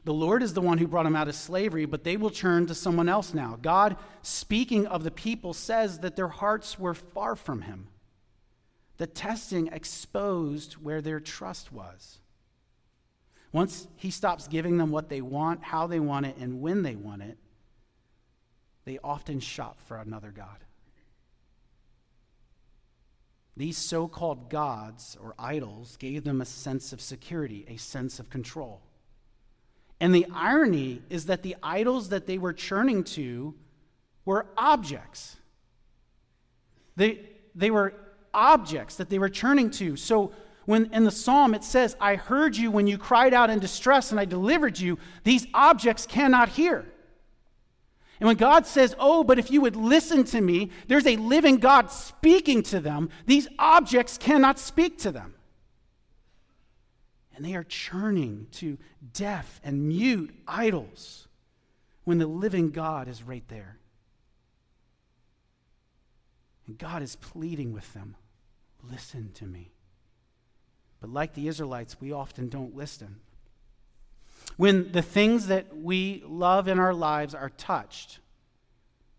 The 0.04 0.14
Lord 0.14 0.42
is 0.42 0.56
the 0.56 0.62
one 0.62 0.80
who 0.80 0.88
brought 0.88 1.04
them 1.04 1.16
out 1.16 1.28
of 1.28 1.36
slavery, 1.36 1.86
but 1.86 2.04
they 2.04 2.18
will 2.18 2.32
turn 2.32 2.66
to 2.66 2.76
someone 2.76 3.08
else 3.08 3.36
now. 3.36 3.60
God, 3.62 3.98
speaking 4.24 4.88
of 4.88 5.04
the 5.04 5.12
people, 5.12 5.54
says 5.54 6.00
that 6.00 6.16
their 6.16 6.28
hearts 6.28 6.80
were 6.80 6.96
far 6.96 7.36
from 7.36 7.62
him. 7.62 7.88
The 8.98 9.06
testing 9.06 9.68
exposed 9.68 10.74
where 10.74 11.02
their 11.02 11.20
trust 11.20 11.72
was. 11.72 12.18
Once 13.52 13.88
he 13.96 14.10
stops 14.10 14.48
giving 14.48 14.78
them 14.78 14.90
what 14.90 15.10
they 15.10 15.22
want, 15.22 15.64
how 15.64 15.86
they 15.86 16.00
want 16.00 16.26
it, 16.26 16.36
and 16.38 16.62
when 16.62 16.82
they 16.82 16.96
want 16.96 17.22
it, 17.22 17.38
they 18.86 18.98
often 19.04 19.40
shop 19.40 19.80
for 19.86 19.98
another 19.98 20.32
God. 20.32 20.58
These 23.58 23.78
so 23.78 24.08
called 24.08 24.50
gods 24.50 25.18
or 25.22 25.36
idols 25.38 25.98
gave 25.98 26.24
them 26.24 26.42
a 26.42 26.46
sense 26.46 26.94
of 26.94 27.02
security, 27.02 27.66
a 27.68 27.78
sense 27.78 28.20
of 28.20 28.30
control. 28.30 28.82
And 30.00 30.16
the 30.16 30.26
irony 30.34 31.02
is 31.10 31.26
that 31.28 31.44
the 31.44 31.56
idols 31.62 32.10
that 32.10 32.26
they 32.26 32.38
were 32.38 32.54
churning 32.54 33.04
to 33.04 33.54
were 34.26 34.48
objects. 34.58 35.38
They, 36.96 37.20
they 37.54 37.72
were 37.72 37.94
objects 38.34 38.96
that 38.96 39.10
they 39.10 39.20
were 39.20 39.30
turning 39.30 39.70
to. 39.72 39.96
So 39.96 40.32
when 40.66 40.92
in 40.94 41.04
the 41.04 41.12
psalm 41.12 41.54
it 41.54 41.64
says, 41.64 41.96
I 42.00 42.16
heard 42.16 42.56
you 42.56 42.72
when 42.72 42.88
you 42.88 42.98
cried 42.98 43.34
out 43.34 43.50
in 43.50 43.60
distress 43.60 44.12
and 44.12 44.20
I 44.20 44.26
delivered 44.26 44.80
you, 44.80 44.98
these 45.24 45.46
objects 45.54 46.06
cannot 46.06 46.50
hear. 46.50 46.91
And 48.22 48.28
when 48.28 48.38
God 48.38 48.68
says, 48.68 48.96
Oh, 49.00 49.24
but 49.24 49.40
if 49.40 49.50
you 49.50 49.62
would 49.62 49.76
listen 49.76 50.24
to 50.26 50.40
me, 50.40 50.70
there's 50.88 51.08
a 51.08 51.16
living 51.18 51.58
God 51.58 51.90
speaking 51.90 52.62
to 52.64 52.80
them, 52.80 53.10
these 53.26 53.48
objects 53.58 54.20
cannot 54.20 54.60
speak 54.60 55.00
to 55.00 55.12
them. 55.12 55.34
And 57.36 57.44
they 57.44 57.56
are 57.56 57.64
churning 57.64 58.46
to 58.54 58.78
deaf 59.12 59.60
and 59.64 59.88
mute 59.88 60.36
idols 60.48 61.28
when 62.04 62.20
the 62.20 62.28
living 62.28 62.70
God 62.70 63.08
is 63.08 63.24
right 63.24 63.48
there. 63.48 63.80
And 66.68 66.78
God 66.78 67.02
is 67.02 67.16
pleading 67.16 67.74
with 67.74 67.92
them 67.96 68.16
listen 68.90 69.32
to 69.36 69.46
me. 69.46 69.72
But 71.00 71.10
like 71.10 71.34
the 71.34 71.48
Israelites, 71.48 71.98
we 72.00 72.12
often 72.12 72.50
don't 72.50 72.76
listen. 72.76 73.18
When 74.62 74.92
the 74.92 75.02
things 75.02 75.48
that 75.48 75.76
we 75.76 76.22
love 76.24 76.68
in 76.68 76.78
our 76.78 76.94
lives 76.94 77.34
are 77.34 77.50
touched, 77.50 78.20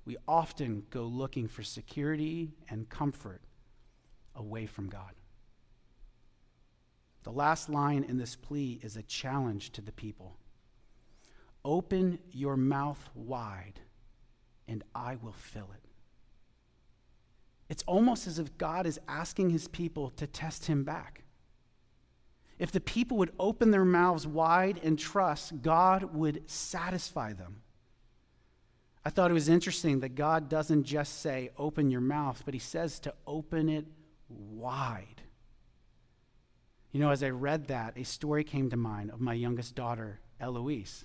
we 0.04 0.16
often 0.28 0.84
go 0.88 1.02
looking 1.02 1.48
for 1.48 1.64
security 1.64 2.52
and 2.68 2.88
comfort 2.88 3.40
away 4.36 4.66
from 4.66 4.88
God. 4.88 5.14
The 7.24 7.32
last 7.32 7.68
line 7.68 8.04
in 8.04 8.18
this 8.18 8.36
plea 8.36 8.78
is 8.84 8.96
a 8.96 9.02
challenge 9.02 9.72
to 9.72 9.80
the 9.80 9.90
people 9.90 10.36
Open 11.64 12.20
your 12.30 12.56
mouth 12.56 13.10
wide, 13.12 13.80
and 14.68 14.84
I 14.94 15.16
will 15.16 15.32
fill 15.32 15.70
it. 15.74 15.88
It's 17.68 17.82
almost 17.88 18.28
as 18.28 18.38
if 18.38 18.56
God 18.58 18.86
is 18.86 19.00
asking 19.08 19.50
his 19.50 19.66
people 19.66 20.10
to 20.10 20.28
test 20.28 20.66
him 20.66 20.84
back. 20.84 21.21
If 22.62 22.70
the 22.70 22.80
people 22.80 23.16
would 23.16 23.32
open 23.40 23.72
their 23.72 23.84
mouths 23.84 24.24
wide 24.24 24.78
and 24.84 24.96
trust, 24.96 25.62
God 25.62 26.14
would 26.14 26.48
satisfy 26.48 27.32
them. 27.32 27.62
I 29.04 29.10
thought 29.10 29.32
it 29.32 29.34
was 29.34 29.48
interesting 29.48 29.98
that 29.98 30.14
God 30.14 30.48
doesn't 30.48 30.84
just 30.84 31.22
say, 31.22 31.50
open 31.58 31.90
your 31.90 32.00
mouth, 32.00 32.40
but 32.44 32.54
he 32.54 32.60
says 32.60 33.00
to 33.00 33.14
open 33.26 33.68
it 33.68 33.84
wide. 34.28 35.22
You 36.92 37.00
know, 37.00 37.10
as 37.10 37.24
I 37.24 37.30
read 37.30 37.66
that, 37.66 37.98
a 37.98 38.04
story 38.04 38.44
came 38.44 38.70
to 38.70 38.76
mind 38.76 39.10
of 39.10 39.20
my 39.20 39.34
youngest 39.34 39.74
daughter, 39.74 40.20
Eloise. 40.38 41.04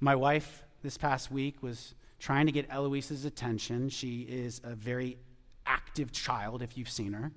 My 0.00 0.16
wife 0.16 0.64
this 0.82 0.98
past 0.98 1.30
week 1.30 1.62
was 1.62 1.94
trying 2.18 2.46
to 2.46 2.52
get 2.52 2.66
Eloise's 2.68 3.24
attention. 3.24 3.90
She 3.90 4.22
is 4.22 4.60
a 4.64 4.74
very 4.74 5.18
active 5.66 6.10
child, 6.10 6.62
if 6.62 6.76
you've 6.76 6.90
seen 6.90 7.12
her. 7.12 7.30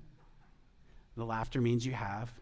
The 1.16 1.24
laughter 1.24 1.60
means 1.60 1.86
you 1.86 1.92
have. 1.92 2.32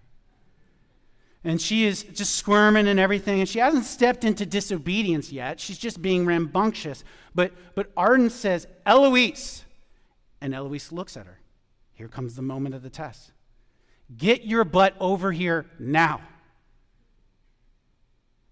And 1.46 1.62
she 1.62 1.86
is 1.86 2.02
just 2.02 2.34
squirming 2.34 2.88
and 2.88 2.98
everything, 2.98 3.38
and 3.38 3.48
she 3.48 3.60
hasn't 3.60 3.84
stepped 3.84 4.24
into 4.24 4.44
disobedience 4.44 5.30
yet. 5.30 5.60
She's 5.60 5.78
just 5.78 6.02
being 6.02 6.26
rambunctious. 6.26 7.04
But, 7.36 7.52
but 7.76 7.92
Arden 7.96 8.30
says, 8.30 8.66
Eloise. 8.84 9.64
And 10.40 10.52
Eloise 10.52 10.90
looks 10.90 11.16
at 11.16 11.24
her. 11.24 11.38
Here 11.94 12.08
comes 12.08 12.34
the 12.34 12.42
moment 12.42 12.74
of 12.74 12.82
the 12.82 12.90
test. 12.90 13.30
Get 14.16 14.44
your 14.44 14.64
butt 14.64 14.96
over 14.98 15.30
here 15.30 15.66
now. 15.78 16.20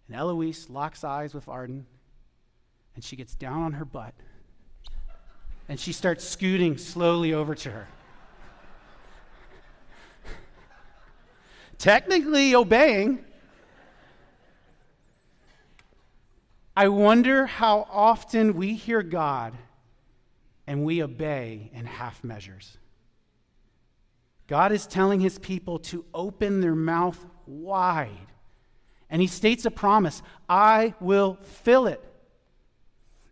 And 0.06 0.16
Eloise 0.16 0.70
locks 0.70 1.02
eyes 1.02 1.34
with 1.34 1.48
Arden 1.48 1.86
and 2.94 3.02
she 3.02 3.16
gets 3.16 3.34
down 3.34 3.62
on 3.62 3.72
her 3.72 3.84
butt 3.84 4.14
and 5.68 5.80
she 5.80 5.92
starts 5.92 6.24
scooting 6.24 6.78
slowly 6.78 7.34
over 7.34 7.56
to 7.56 7.70
her. 7.72 7.88
Technically 11.78 12.54
obeying. 12.54 13.24
I 16.76 16.88
wonder 16.88 17.46
how 17.46 17.86
often 17.90 18.54
we 18.54 18.74
hear 18.74 19.02
God 19.02 19.54
and 20.66 20.84
we 20.84 21.02
obey 21.02 21.70
in 21.72 21.86
half 21.86 22.24
measures. 22.24 22.78
God 24.46 24.72
is 24.72 24.86
telling 24.86 25.20
his 25.20 25.38
people 25.38 25.78
to 25.80 26.04
open 26.12 26.60
their 26.60 26.74
mouth 26.74 27.24
wide. 27.46 28.26
And 29.08 29.20
he 29.20 29.28
states 29.28 29.64
a 29.64 29.70
promise 29.70 30.22
I 30.48 30.94
will 31.00 31.38
fill 31.42 31.86
it. 31.86 32.02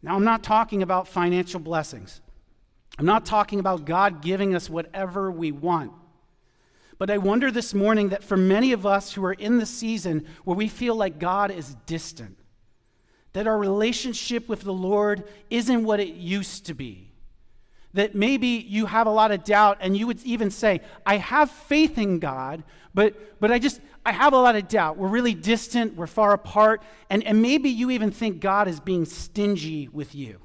Now, 0.03 0.17
I'm 0.17 0.25
not 0.25 0.43
talking 0.43 0.83
about 0.83 1.07
financial 1.07 1.61
blessings. 1.61 2.21
I'm 2.99 3.07
not 3.07 3.25
talking 3.25 3.61
about 3.61 3.85
God 3.85 4.21
giving 4.21 4.55
us 4.55 4.69
whatever 4.69 5.31
we 5.31 5.53
want. 5.53 5.93
But 7.03 7.11
I 7.11 7.19
wonder 7.19 7.51
this 7.51 7.75
morning 7.75 8.11
that 8.11 8.23
for 8.23 8.37
many 8.37 8.71
of 8.71 8.87
us 8.87 9.13
who 9.13 9.25
are 9.25 9.33
in 9.33 9.59
the 9.59 9.67
season 9.67 10.25
where 10.45 10.57
we 10.57 10.69
feel 10.69 10.95
like 10.95 11.19
God 11.19 11.51
is 11.51 11.75
distant, 11.85 12.39
that 13.33 13.49
our 13.49 13.59
relationship 13.59 14.49
with 14.49 14.61
the 14.61 14.73
Lord 14.73 15.25
isn't 15.51 15.83
what 15.83 15.99
it 15.99 16.15
used 16.15 16.67
to 16.67 16.75
be, 16.75 17.11
that 17.93 18.15
maybe 18.15 18.47
you 18.47 18.87
have 18.87 19.09
a 19.09 19.11
lot 19.11 19.33
of 19.33 19.43
doubt 19.43 19.79
and 19.81 19.97
you 19.97 20.07
would 20.07 20.23
even 20.23 20.53
say, 20.53 20.81
I 21.05 21.17
have 21.17 21.51
faith 21.51 21.99
in 21.99 22.21
God, 22.21 22.63
but, 22.95 23.41
but 23.41 23.51
I 23.51 23.59
just, 23.59 23.81
I 24.07 24.13
have 24.13 24.33
a 24.33 24.39
lot 24.39 24.55
of 24.55 24.69
doubt. 24.69 24.97
We're 24.97 25.09
really 25.09 25.35
distant, 25.35 25.97
we're 25.97 26.07
far 26.07 26.33
apart, 26.33 26.85
and, 27.11 27.25
and 27.25 27.43
maybe 27.43 27.69
you 27.69 27.91
even 27.91 28.13
think 28.13 28.39
God 28.39 28.69
is 28.69 28.79
being 28.79 29.07
stingy 29.07 29.89
with 29.89 30.15
you. 30.15 30.39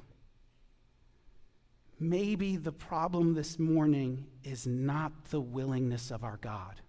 Maybe 1.99 2.57
the 2.57 2.71
problem 2.71 3.33
this 3.33 3.57
morning 3.57 4.27
is 4.43 4.67
not 4.67 5.25
the 5.25 5.41
willingness 5.41 6.11
of 6.11 6.23
our 6.23 6.37
God, 6.37 6.81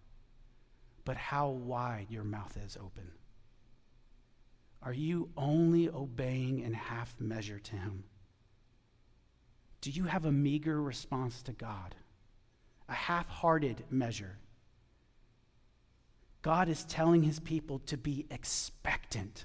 but 1.05 1.17
how 1.17 1.49
wide 1.49 2.07
your 2.11 2.25
mouth 2.25 2.59
is 2.65 2.77
open. 2.77 3.11
Are 4.83 4.93
you 4.93 5.31
only 5.37 5.89
obeying 5.89 6.61
in 6.61 6.75
half 6.75 7.19
measure 7.19 7.59
to 7.59 7.77
Him? 7.77 8.05
Do 9.81 9.91
you 9.91 10.05
have 10.05 10.25
a 10.25 10.33
meager 10.33 10.81
response 10.81 11.43
to 11.43 11.53
God? 11.53 11.95
A 12.89 12.95
half 12.95 13.29
hearted 13.29 13.85
measure? 13.91 14.39
God 16.43 16.69
is 16.69 16.85
telling 16.85 17.23
his 17.23 17.41
people 17.41 17.81
to 17.81 17.97
be 17.97 18.27
expectant, 18.31 19.45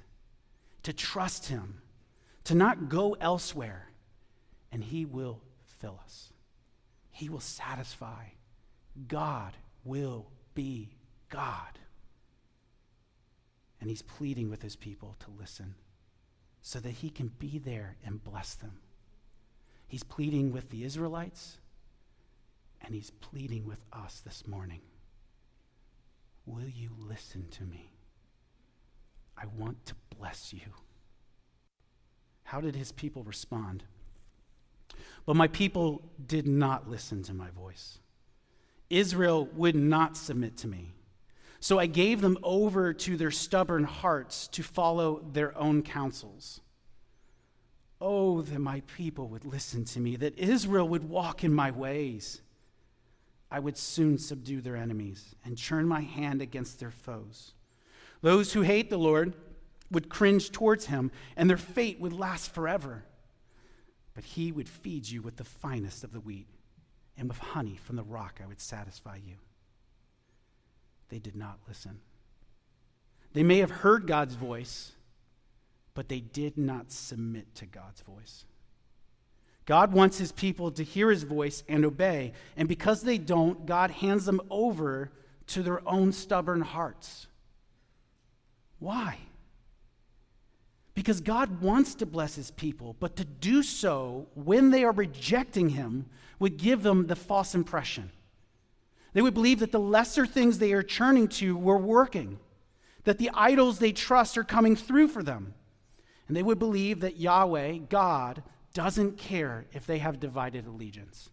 to 0.83 0.93
trust 0.93 1.47
him, 1.47 1.81
to 2.45 2.55
not 2.55 2.89
go 2.89 3.13
elsewhere, 3.19 3.89
and 4.71 4.83
he 4.83 5.05
will 5.05 5.41
fill 5.83 5.99
us. 6.01 6.31
He 7.11 7.27
will 7.27 7.41
satisfy. 7.41 8.23
God 9.09 9.53
will 9.83 10.27
be 10.55 10.95
God. 11.29 11.77
And 13.81 13.89
he's 13.89 14.01
pleading 14.01 14.49
with 14.49 14.61
his 14.61 14.77
people 14.77 15.17
to 15.19 15.27
listen 15.37 15.75
so 16.61 16.79
that 16.79 16.89
he 16.89 17.09
can 17.09 17.33
be 17.37 17.57
there 17.57 17.97
and 18.05 18.23
bless 18.23 18.55
them. 18.55 18.79
He's 19.85 20.03
pleading 20.03 20.53
with 20.53 20.69
the 20.69 20.85
Israelites, 20.85 21.57
and 22.81 22.95
he's 22.95 23.11
pleading 23.11 23.65
with 23.65 23.83
us 23.91 24.21
this 24.25 24.47
morning. 24.47 24.79
Will 26.45 26.69
you 26.69 26.91
listen 26.97 27.47
to 27.51 27.63
me? 27.63 27.91
I 29.37 29.47
want 29.57 29.85
to 29.87 29.95
bless 30.17 30.53
you. 30.53 30.61
How 32.43 32.61
did 32.61 32.75
his 32.75 32.93
people 32.93 33.23
respond? 33.23 33.83
But 35.25 35.35
my 35.35 35.47
people 35.47 36.01
did 36.25 36.47
not 36.47 36.89
listen 36.89 37.23
to 37.23 37.33
my 37.33 37.49
voice. 37.49 37.99
Israel 38.89 39.47
would 39.55 39.75
not 39.75 40.17
submit 40.17 40.57
to 40.57 40.67
me. 40.67 40.93
So 41.59 41.79
I 41.79 41.85
gave 41.85 42.19
them 42.19 42.37
over 42.43 42.93
to 42.93 43.15
their 43.15 43.31
stubborn 43.31 43.85
hearts 43.85 44.47
to 44.49 44.63
follow 44.63 45.23
their 45.31 45.57
own 45.57 45.81
counsels. 45.81 46.59
Oh, 48.01 48.41
that 48.41 48.59
my 48.59 48.81
people 48.97 49.29
would 49.29 49.45
listen 49.45 49.85
to 49.85 50.01
me, 50.01 50.17
that 50.17 50.37
Israel 50.37 50.89
would 50.89 51.09
walk 51.09 51.45
in 51.45 51.53
my 51.53 51.71
ways. 51.71 52.41
I 53.49 53.59
would 53.59 53.77
soon 53.77 54.17
subdue 54.17 54.59
their 54.59 54.75
enemies 54.75 55.35
and 55.45 55.57
turn 55.57 55.87
my 55.87 56.01
hand 56.01 56.41
against 56.41 56.81
their 56.81 56.91
foes. 56.91 57.53
Those 58.21 58.51
who 58.51 58.61
hate 58.61 58.89
the 58.89 58.97
Lord 58.97 59.33
would 59.89 60.09
cringe 60.09 60.51
towards 60.51 60.87
him, 60.87 61.11
and 61.37 61.49
their 61.49 61.55
fate 61.55 61.99
would 62.01 62.13
last 62.13 62.53
forever. 62.53 63.05
But 64.13 64.23
he 64.23 64.51
would 64.51 64.69
feed 64.69 65.09
you 65.09 65.21
with 65.21 65.37
the 65.37 65.43
finest 65.43 66.03
of 66.03 66.13
the 66.13 66.19
wheat, 66.19 66.47
and 67.17 67.27
with 67.27 67.37
honey 67.37 67.77
from 67.83 67.95
the 67.95 68.03
rock 68.03 68.39
I 68.43 68.47
would 68.47 68.61
satisfy 68.61 69.15
you. 69.15 69.35
They 71.09 71.19
did 71.19 71.35
not 71.35 71.59
listen. 71.67 71.99
They 73.33 73.43
may 73.43 73.59
have 73.59 73.71
heard 73.71 74.07
God's 74.07 74.35
voice 74.35 74.93
but 75.93 76.09
they 76.09 76.19
did 76.19 76.57
not 76.57 76.91
submit 76.91 77.53
to 77.55 77.65
God's 77.65 78.01
voice. 78.01 78.45
God 79.65 79.93
wants 79.93 80.17
his 80.17 80.31
people 80.31 80.71
to 80.71 80.83
hear 80.83 81.09
his 81.09 81.23
voice 81.23 81.63
and 81.69 81.85
obey, 81.85 82.33
and 82.57 82.67
because 82.67 83.01
they 83.01 83.17
don't, 83.17 83.65
God 83.65 83.91
hands 83.91 84.25
them 84.25 84.41
over 84.49 85.11
to 85.47 85.63
their 85.63 85.87
own 85.87 86.11
stubborn 86.11 86.61
hearts. 86.61 87.27
Why? 88.79 89.19
Because 90.93 91.21
God 91.21 91.61
wants 91.61 91.95
to 91.95 92.05
bless 92.05 92.35
his 92.35 92.51
people, 92.51 92.95
but 92.99 93.15
to 93.15 93.25
do 93.25 93.63
so 93.63 94.27
when 94.35 94.69
they 94.69 94.83
are 94.83 94.91
rejecting 94.91 95.69
him 95.69 96.05
would 96.39 96.57
give 96.57 96.83
them 96.83 97.07
the 97.07 97.15
false 97.15 97.55
impression. 97.55 98.11
They 99.13 99.21
would 99.21 99.33
believe 99.33 99.59
that 99.59 99.71
the 99.71 99.79
lesser 99.79 100.25
things 100.25 100.59
they 100.59 100.73
are 100.73 100.83
turning 100.83 101.27
to 101.29 101.55
were 101.57 101.77
working, 101.77 102.39
that 103.05 103.17
the 103.17 103.31
idols 103.33 103.79
they 103.79 103.91
trust 103.91 104.37
are 104.37 104.43
coming 104.43 104.75
through 104.75 105.07
for 105.07 105.23
them. 105.23 105.53
And 106.27 106.37
they 106.37 106.43
would 106.43 106.59
believe 106.59 107.01
that 107.01 107.17
Yahweh, 107.17 107.77
God, 107.89 108.43
doesn't 108.73 109.17
care 109.17 109.65
if 109.71 109.85
they 109.85 109.99
have 109.99 110.19
divided 110.19 110.65
allegiance. 110.65 111.29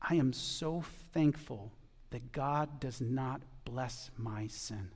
I 0.00 0.14
am 0.16 0.32
so 0.32 0.82
thankful 1.12 1.72
that 2.10 2.32
God 2.32 2.80
does 2.80 3.00
not 3.00 3.42
bless 3.64 4.10
my 4.16 4.46
sin. 4.46 4.90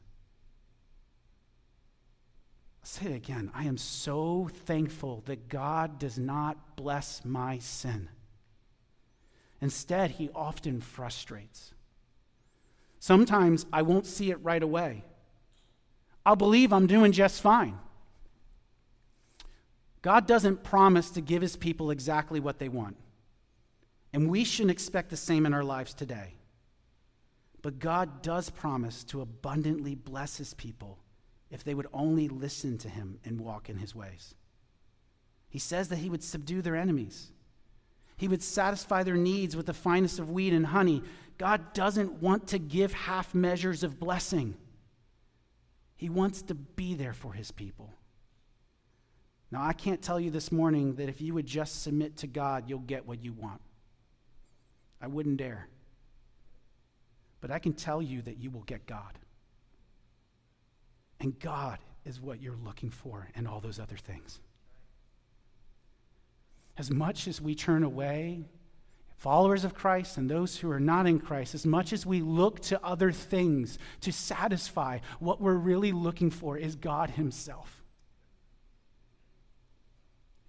I'll 2.82 2.88
say 2.88 3.06
it 3.06 3.14
again. 3.14 3.50
I 3.54 3.64
am 3.64 3.78
so 3.78 4.50
thankful 4.66 5.22
that 5.26 5.48
God 5.48 6.00
does 6.00 6.18
not 6.18 6.76
bless 6.76 7.24
my 7.24 7.58
sin. 7.58 8.08
Instead, 9.60 10.12
he 10.12 10.30
often 10.34 10.80
frustrates. 10.80 11.72
Sometimes 12.98 13.66
I 13.72 13.82
won't 13.82 14.06
see 14.06 14.32
it 14.32 14.42
right 14.42 14.62
away. 14.62 15.04
I'll 16.26 16.36
believe 16.36 16.72
I'm 16.72 16.88
doing 16.88 17.12
just 17.12 17.40
fine. 17.40 17.78
God 20.02 20.26
doesn't 20.26 20.64
promise 20.64 21.10
to 21.10 21.20
give 21.20 21.42
his 21.42 21.54
people 21.54 21.92
exactly 21.92 22.40
what 22.40 22.58
they 22.58 22.68
want. 22.68 22.96
And 24.12 24.28
we 24.28 24.42
shouldn't 24.42 24.72
expect 24.72 25.10
the 25.10 25.16
same 25.16 25.46
in 25.46 25.54
our 25.54 25.64
lives 25.64 25.94
today. 25.94 26.34
But 27.62 27.78
God 27.78 28.22
does 28.22 28.50
promise 28.50 29.04
to 29.04 29.20
abundantly 29.20 29.94
bless 29.94 30.36
his 30.36 30.54
people 30.54 30.98
if 31.52 31.62
they 31.62 31.74
would 31.74 31.86
only 31.92 32.28
listen 32.28 32.78
to 32.78 32.88
him 32.88 33.20
and 33.24 33.40
walk 33.40 33.68
in 33.68 33.76
his 33.76 33.94
ways. 33.94 34.34
He 35.50 35.58
says 35.58 35.88
that 35.88 35.98
he 35.98 36.08
would 36.08 36.24
subdue 36.24 36.62
their 36.62 36.74
enemies. 36.74 37.30
He 38.16 38.26
would 38.26 38.42
satisfy 38.42 39.02
their 39.02 39.16
needs 39.16 39.54
with 39.54 39.66
the 39.66 39.74
finest 39.74 40.18
of 40.18 40.30
wheat 40.30 40.54
and 40.54 40.66
honey. 40.66 41.02
God 41.36 41.74
doesn't 41.74 42.22
want 42.22 42.48
to 42.48 42.58
give 42.58 42.94
half 42.94 43.34
measures 43.34 43.82
of 43.84 44.00
blessing. 44.00 44.56
He 45.96 46.08
wants 46.08 46.40
to 46.42 46.54
be 46.54 46.94
there 46.94 47.12
for 47.12 47.34
his 47.34 47.50
people. 47.50 47.92
Now, 49.50 49.62
I 49.62 49.74
can't 49.74 50.00
tell 50.00 50.18
you 50.18 50.30
this 50.30 50.50
morning 50.50 50.94
that 50.94 51.10
if 51.10 51.20
you 51.20 51.34
would 51.34 51.46
just 51.46 51.82
submit 51.82 52.16
to 52.18 52.26
God, 52.26 52.64
you'll 52.66 52.78
get 52.78 53.06
what 53.06 53.22
you 53.22 53.34
want. 53.34 53.60
I 55.02 55.06
wouldn't 55.08 55.36
dare. 55.36 55.68
But 57.42 57.50
I 57.50 57.58
can 57.58 57.74
tell 57.74 58.00
you 58.00 58.22
that 58.22 58.38
you 58.38 58.50
will 58.50 58.62
get 58.62 58.86
God. 58.86 59.18
And 61.22 61.38
God 61.38 61.78
is 62.04 62.20
what 62.20 62.42
you're 62.42 62.58
looking 62.64 62.90
for 62.90 63.28
and 63.36 63.46
all 63.46 63.60
those 63.60 63.78
other 63.78 63.96
things. 63.96 64.40
As 66.76 66.90
much 66.90 67.28
as 67.28 67.40
we 67.40 67.54
turn 67.54 67.84
away 67.84 68.44
followers 69.16 69.62
of 69.64 69.72
Christ 69.72 70.18
and 70.18 70.28
those 70.28 70.56
who 70.58 70.68
are 70.68 70.80
not 70.80 71.06
in 71.06 71.20
Christ, 71.20 71.54
as 71.54 71.64
much 71.64 71.92
as 71.92 72.04
we 72.04 72.20
look 72.20 72.58
to 72.62 72.84
other 72.84 73.12
things 73.12 73.78
to 74.00 74.12
satisfy, 74.12 74.98
what 75.20 75.40
we're 75.40 75.54
really 75.54 75.92
looking 75.92 76.28
for 76.28 76.58
is 76.58 76.74
God 76.74 77.10
Himself. 77.10 77.84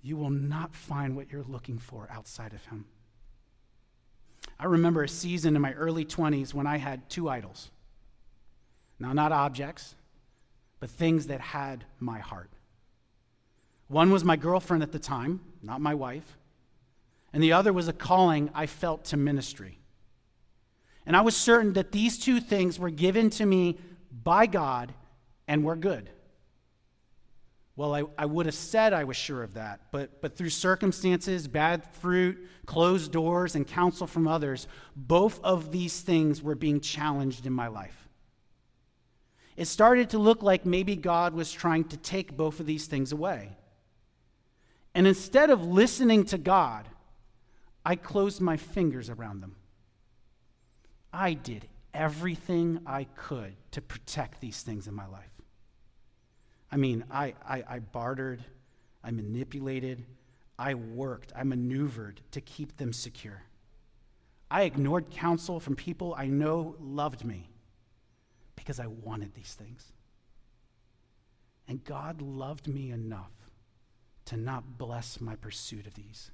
You 0.01 0.17
will 0.17 0.31
not 0.31 0.73
find 0.73 1.15
what 1.15 1.31
you're 1.31 1.43
looking 1.43 1.77
for 1.77 2.09
outside 2.11 2.53
of 2.53 2.65
Him. 2.65 2.85
I 4.59 4.65
remember 4.65 5.03
a 5.03 5.09
season 5.09 5.55
in 5.55 5.61
my 5.61 5.73
early 5.73 6.03
20s 6.03 6.51
when 6.51 6.65
I 6.65 6.77
had 6.77 7.11
two 7.11 7.29
idols. 7.29 7.69
Now, 8.97 9.13
not 9.13 9.31
objects, 9.31 9.95
but 10.83 10.89
things 10.89 11.27
that 11.27 11.39
had 11.39 11.85
my 12.01 12.19
heart. 12.19 12.51
One 13.87 14.11
was 14.11 14.25
my 14.25 14.35
girlfriend 14.35 14.83
at 14.83 14.91
the 14.91 14.99
time, 14.99 15.39
not 15.61 15.79
my 15.79 15.93
wife 15.93 16.37
and 17.33 17.41
the 17.41 17.53
other 17.53 17.73
was 17.73 17.87
a 17.87 17.93
calling 17.93 18.51
I 18.53 18.67
felt 18.67 19.05
to 19.05 19.17
ministry. 19.17 19.79
And 21.05 21.17
I 21.17 21.21
was 21.21 21.35
certain 21.35 21.73
that 21.73 21.91
these 21.91 22.17
two 22.17 22.39
things 22.39 22.79
were 22.79 22.91
given 22.91 23.31
to 23.31 23.45
me 23.45 23.79
by 24.11 24.45
God 24.45 24.93
and 25.47 25.65
were 25.65 25.75
good. 25.75 26.09
Well, 27.75 27.95
I, 27.95 28.03
I 28.19 28.27
would 28.27 28.45
have 28.45 28.53
said 28.53 28.93
I 28.93 29.03
was 29.03 29.17
sure 29.17 29.41
of 29.41 29.55
that, 29.55 29.81
but, 29.91 30.21
but 30.21 30.37
through 30.37 30.51
circumstances, 30.51 31.47
bad 31.47 31.83
fruit, 31.95 32.47
closed 32.67 33.11
doors, 33.11 33.55
and 33.55 33.67
counsel 33.67 34.05
from 34.05 34.27
others, 34.27 34.67
both 34.95 35.43
of 35.43 35.71
these 35.71 35.99
things 36.01 36.43
were 36.43 36.53
being 36.53 36.79
challenged 36.79 37.47
in 37.47 37.51
my 37.51 37.67
life. 37.67 38.02
It 39.55 39.65
started 39.65 40.09
to 40.11 40.17
look 40.17 40.41
like 40.41 40.65
maybe 40.65 40.95
God 40.95 41.33
was 41.33 41.51
trying 41.51 41.85
to 41.85 41.97
take 41.97 42.35
both 42.35 42.59
of 42.59 42.65
these 42.65 42.87
things 42.87 43.11
away. 43.11 43.55
And 44.95 45.07
instead 45.07 45.49
of 45.49 45.65
listening 45.65 46.25
to 46.25 46.37
God, 46.37 46.87
I 47.85 47.95
closed 47.95 48.41
my 48.41 48.57
fingers 48.57 49.09
around 49.09 49.41
them. 49.41 49.55
I 51.11 51.33
did 51.33 51.67
everything 51.93 52.79
I 52.85 53.05
could 53.15 53.55
to 53.71 53.81
protect 53.81 54.41
these 54.41 54.61
things 54.61 54.87
in 54.87 54.93
my 54.93 55.05
life. 55.07 55.29
I 56.71 56.77
mean, 56.77 57.03
I, 57.11 57.35
I, 57.47 57.63
I, 57.67 57.79
bartered, 57.79 58.43
I 59.03 59.11
manipulated, 59.11 60.03
I 60.57 60.73
worked, 60.73 61.31
I 61.35 61.43
maneuvered 61.43 62.21
to 62.31 62.41
keep 62.41 62.77
them 62.77 62.93
secure. 62.93 63.43
I 64.49 64.63
ignored 64.63 65.11
counsel 65.11 65.59
from 65.59 65.75
people 65.75 66.15
I 66.17 66.27
know 66.27 66.75
loved 66.79 67.25
me 67.25 67.49
because 68.55 68.79
I 68.79 68.87
wanted 68.87 69.33
these 69.33 69.53
things. 69.53 69.91
And 71.67 71.83
God 71.83 72.21
loved 72.21 72.67
me 72.67 72.91
enough 72.91 73.31
to 74.25 74.37
not 74.37 74.77
bless 74.77 75.19
my 75.19 75.35
pursuit 75.35 75.87
of 75.87 75.93
these. 75.93 76.31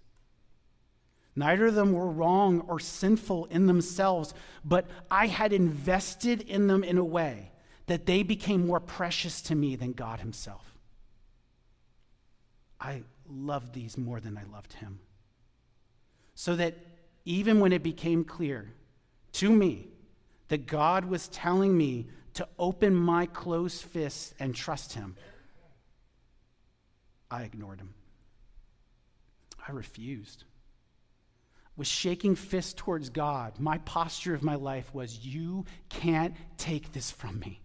Neither 1.36 1.68
of 1.68 1.76
them 1.76 1.94
were 1.94 2.10
wrong 2.10 2.62
or 2.62 2.80
sinful 2.80 3.46
in 3.46 3.68
themselves, 3.68 4.34
but 4.66 4.86
I 5.10 5.28
had 5.28 5.54
invested 5.54 6.42
in 6.42 6.68
them 6.68 6.84
in 6.84 6.98
a 6.98 7.04
way 7.04 7.52
that 7.86 8.06
they 8.06 8.24
became 8.24 8.68
more 8.68 8.80
precious 8.80 9.42
to 9.44 9.56
me 9.56 9.76
than 9.76 9.94
God 9.94 10.20
Himself. 10.20 10.78
I 12.80 13.04
loved 13.28 13.74
these 13.74 13.98
more 13.98 14.20
than 14.20 14.38
I 14.38 14.44
loved 14.52 14.74
Him. 14.74 15.00
So 16.36 16.56
that 16.56 16.76
even 17.26 17.60
when 17.60 17.74
it 17.74 17.84
became 17.84 18.24
clear 18.24 18.74
to 19.34 19.50
me 19.50 19.88
that 20.50 20.68
God 20.68 21.06
was 21.06 21.28
telling 21.30 21.76
me 21.78 22.08
to 22.36 22.48
open 22.60 22.94
my 22.94 23.26
closed 23.26 23.84
fists 23.84 24.34
and 24.40 24.54
trust 24.54 24.94
Him, 24.94 25.16
I 27.32 27.44
ignored 27.44 27.80
Him. 27.80 27.94
I 29.68 29.72
refused 29.72 30.44
was 31.80 31.88
shaking 31.88 32.36
fists 32.36 32.74
towards 32.76 33.10
God, 33.10 33.58
my 33.58 33.78
posture 33.80 34.34
of 34.34 34.44
my 34.44 34.56
life 34.56 34.94
was, 34.94 35.26
You 35.26 35.64
can't 35.88 36.36
take 36.58 36.92
this 36.92 37.10
from 37.10 37.40
me. 37.40 37.62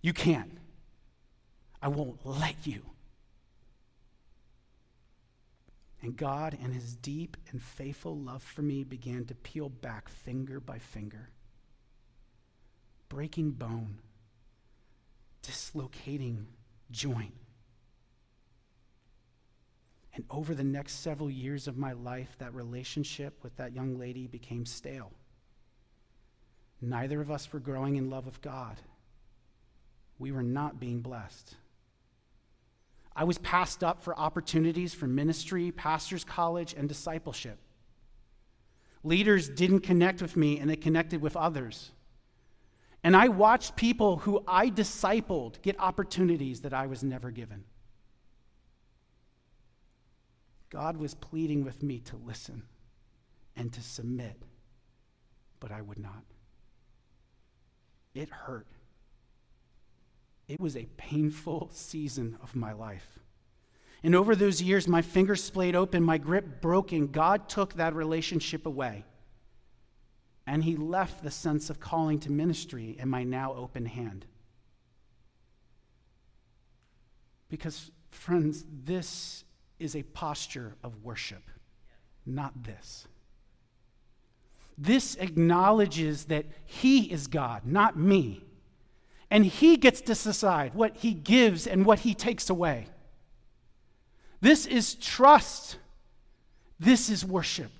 You 0.00 0.12
can't. 0.12 0.56
I 1.82 1.88
won't 1.88 2.24
let 2.24 2.54
you. 2.64 2.82
And 6.00 6.16
God, 6.16 6.56
in 6.62 6.70
his 6.70 6.94
deep 6.94 7.36
and 7.50 7.60
faithful 7.60 8.16
love 8.16 8.44
for 8.44 8.62
me, 8.62 8.84
began 8.84 9.24
to 9.24 9.34
peel 9.34 9.68
back 9.68 10.08
finger 10.08 10.60
by 10.60 10.78
finger. 10.78 11.30
Breaking 13.08 13.52
bone, 13.52 13.98
dislocating 15.42 16.46
joint. 16.90 17.34
And 20.14 20.24
over 20.30 20.54
the 20.54 20.64
next 20.64 21.00
several 21.00 21.30
years 21.30 21.68
of 21.68 21.76
my 21.76 21.92
life, 21.92 22.36
that 22.38 22.54
relationship 22.54 23.42
with 23.42 23.54
that 23.56 23.74
young 23.74 23.98
lady 23.98 24.26
became 24.26 24.64
stale. 24.64 25.12
Neither 26.80 27.20
of 27.20 27.30
us 27.30 27.52
were 27.52 27.60
growing 27.60 27.96
in 27.96 28.08
love 28.08 28.26
of 28.26 28.40
God. 28.40 28.80
We 30.18 30.32
were 30.32 30.42
not 30.42 30.80
being 30.80 31.00
blessed. 31.00 31.56
I 33.14 33.24
was 33.24 33.38
passed 33.38 33.82
up 33.82 34.02
for 34.02 34.18
opportunities 34.18 34.94
for 34.94 35.06
ministry, 35.06 35.70
pastor's 35.70 36.24
college, 36.24 36.74
and 36.76 36.88
discipleship. 36.88 37.58
Leaders 39.02 39.48
didn't 39.48 39.80
connect 39.80 40.20
with 40.20 40.36
me, 40.36 40.58
and 40.58 40.68
they 40.68 40.76
connected 40.76 41.22
with 41.22 41.36
others. 41.36 41.92
And 43.06 43.14
I 43.16 43.28
watched 43.28 43.76
people 43.76 44.16
who 44.16 44.42
I 44.48 44.68
discipled 44.68 45.62
get 45.62 45.78
opportunities 45.78 46.62
that 46.62 46.74
I 46.74 46.88
was 46.88 47.04
never 47.04 47.30
given. 47.30 47.62
God 50.70 50.96
was 50.96 51.14
pleading 51.14 51.64
with 51.64 51.84
me 51.84 52.00
to 52.00 52.16
listen 52.16 52.64
and 53.54 53.72
to 53.72 53.80
submit, 53.80 54.42
but 55.60 55.70
I 55.70 55.82
would 55.82 56.00
not. 56.00 56.24
It 58.12 58.28
hurt. 58.28 58.66
It 60.48 60.58
was 60.58 60.76
a 60.76 60.88
painful 60.96 61.70
season 61.72 62.36
of 62.42 62.56
my 62.56 62.72
life. 62.72 63.20
And 64.02 64.16
over 64.16 64.34
those 64.34 64.60
years, 64.60 64.88
my 64.88 65.00
fingers 65.00 65.44
splayed 65.44 65.76
open, 65.76 66.02
my 66.02 66.18
grip 66.18 66.60
broken. 66.60 67.06
God 67.06 67.48
took 67.48 67.74
that 67.74 67.94
relationship 67.94 68.66
away. 68.66 69.04
And 70.46 70.62
He 70.64 70.76
left 70.76 71.22
the 71.22 71.30
sense 71.30 71.70
of 71.70 71.80
calling 71.80 72.20
to 72.20 72.30
ministry 72.30 72.96
in 72.98 73.08
my 73.08 73.24
now 73.24 73.52
open 73.52 73.86
hand. 73.86 74.26
Because, 77.48 77.90
friends, 78.10 78.64
this 78.84 79.44
is 79.78 79.96
a 79.96 80.02
posture 80.02 80.74
of 80.82 81.02
worship, 81.02 81.42
not 82.24 82.64
this. 82.64 83.06
This 84.78 85.16
acknowledges 85.16 86.26
that 86.26 86.46
He 86.64 87.10
is 87.10 87.26
God, 87.26 87.66
not 87.66 87.96
me. 87.96 88.42
And 89.30 89.44
He 89.44 89.76
gets 89.76 90.00
to 90.02 90.14
decide 90.14 90.74
what 90.74 90.98
He 90.98 91.12
gives 91.12 91.66
and 91.66 91.84
what 91.84 92.00
He 92.00 92.14
takes 92.14 92.50
away. 92.50 92.86
This 94.40 94.66
is 94.66 94.94
trust. 94.94 95.78
This 96.78 97.08
is 97.08 97.24
worship. 97.24 97.70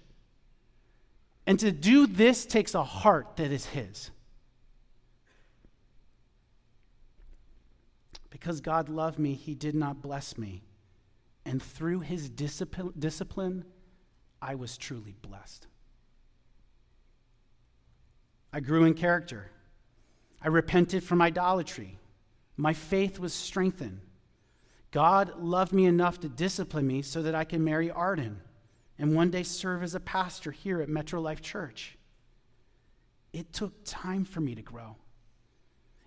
And 1.47 1.59
to 1.61 1.71
do 1.71 2.07
this 2.07 2.45
takes 2.45 2.75
a 2.75 2.83
heart 2.83 3.37
that 3.37 3.53
is 3.53 3.67
His. 3.67 4.11
Because 8.31 8.61
God 8.61 8.89
loved 8.89 9.19
me, 9.19 9.35
He 9.35 9.55
did 9.55 9.75
not 9.75 10.03
bless 10.03 10.37
me. 10.37 10.63
And 11.47 11.63
through 11.63 12.01
his 12.01 12.29
discipline, 12.29 13.65
I 14.43 14.57
was 14.57 14.77
truly 14.77 15.15
blessed. 15.23 15.69
I 18.53 18.59
grew 18.59 18.85
in 18.85 18.95
character. 18.95 19.53
I 20.43 20.49
repented 20.49 21.05
from 21.05 21.23
idolatry. 21.23 22.01
My 22.57 22.73
faith 22.73 23.21
was 23.21 23.33
strengthened. 23.33 24.01
God 24.91 25.41
loved 25.41 25.73
me 25.73 25.87
enough 25.87 26.19
to 26.21 26.29
discipline 26.29 26.87
me 26.87 27.01
so 27.03 27.23
that 27.23 27.37
I 27.37 27.45
can 27.45 27.63
marry 27.63 27.93
Arden 27.93 28.41
and 28.99 29.15
one 29.15 29.31
day 29.31 29.43
serve 29.43 29.83
as 29.83 29.95
a 29.95 30.01
pastor 30.01 30.51
here 30.51 30.81
at 30.81 30.89
Metro 30.89 31.21
Life 31.21 31.43
Church. 31.43 31.97
It 33.33 33.53
took 33.53 33.73
time 33.85 34.25
for 34.25 34.41
me 34.41 34.55
to 34.55 34.63
grow. 34.63 34.97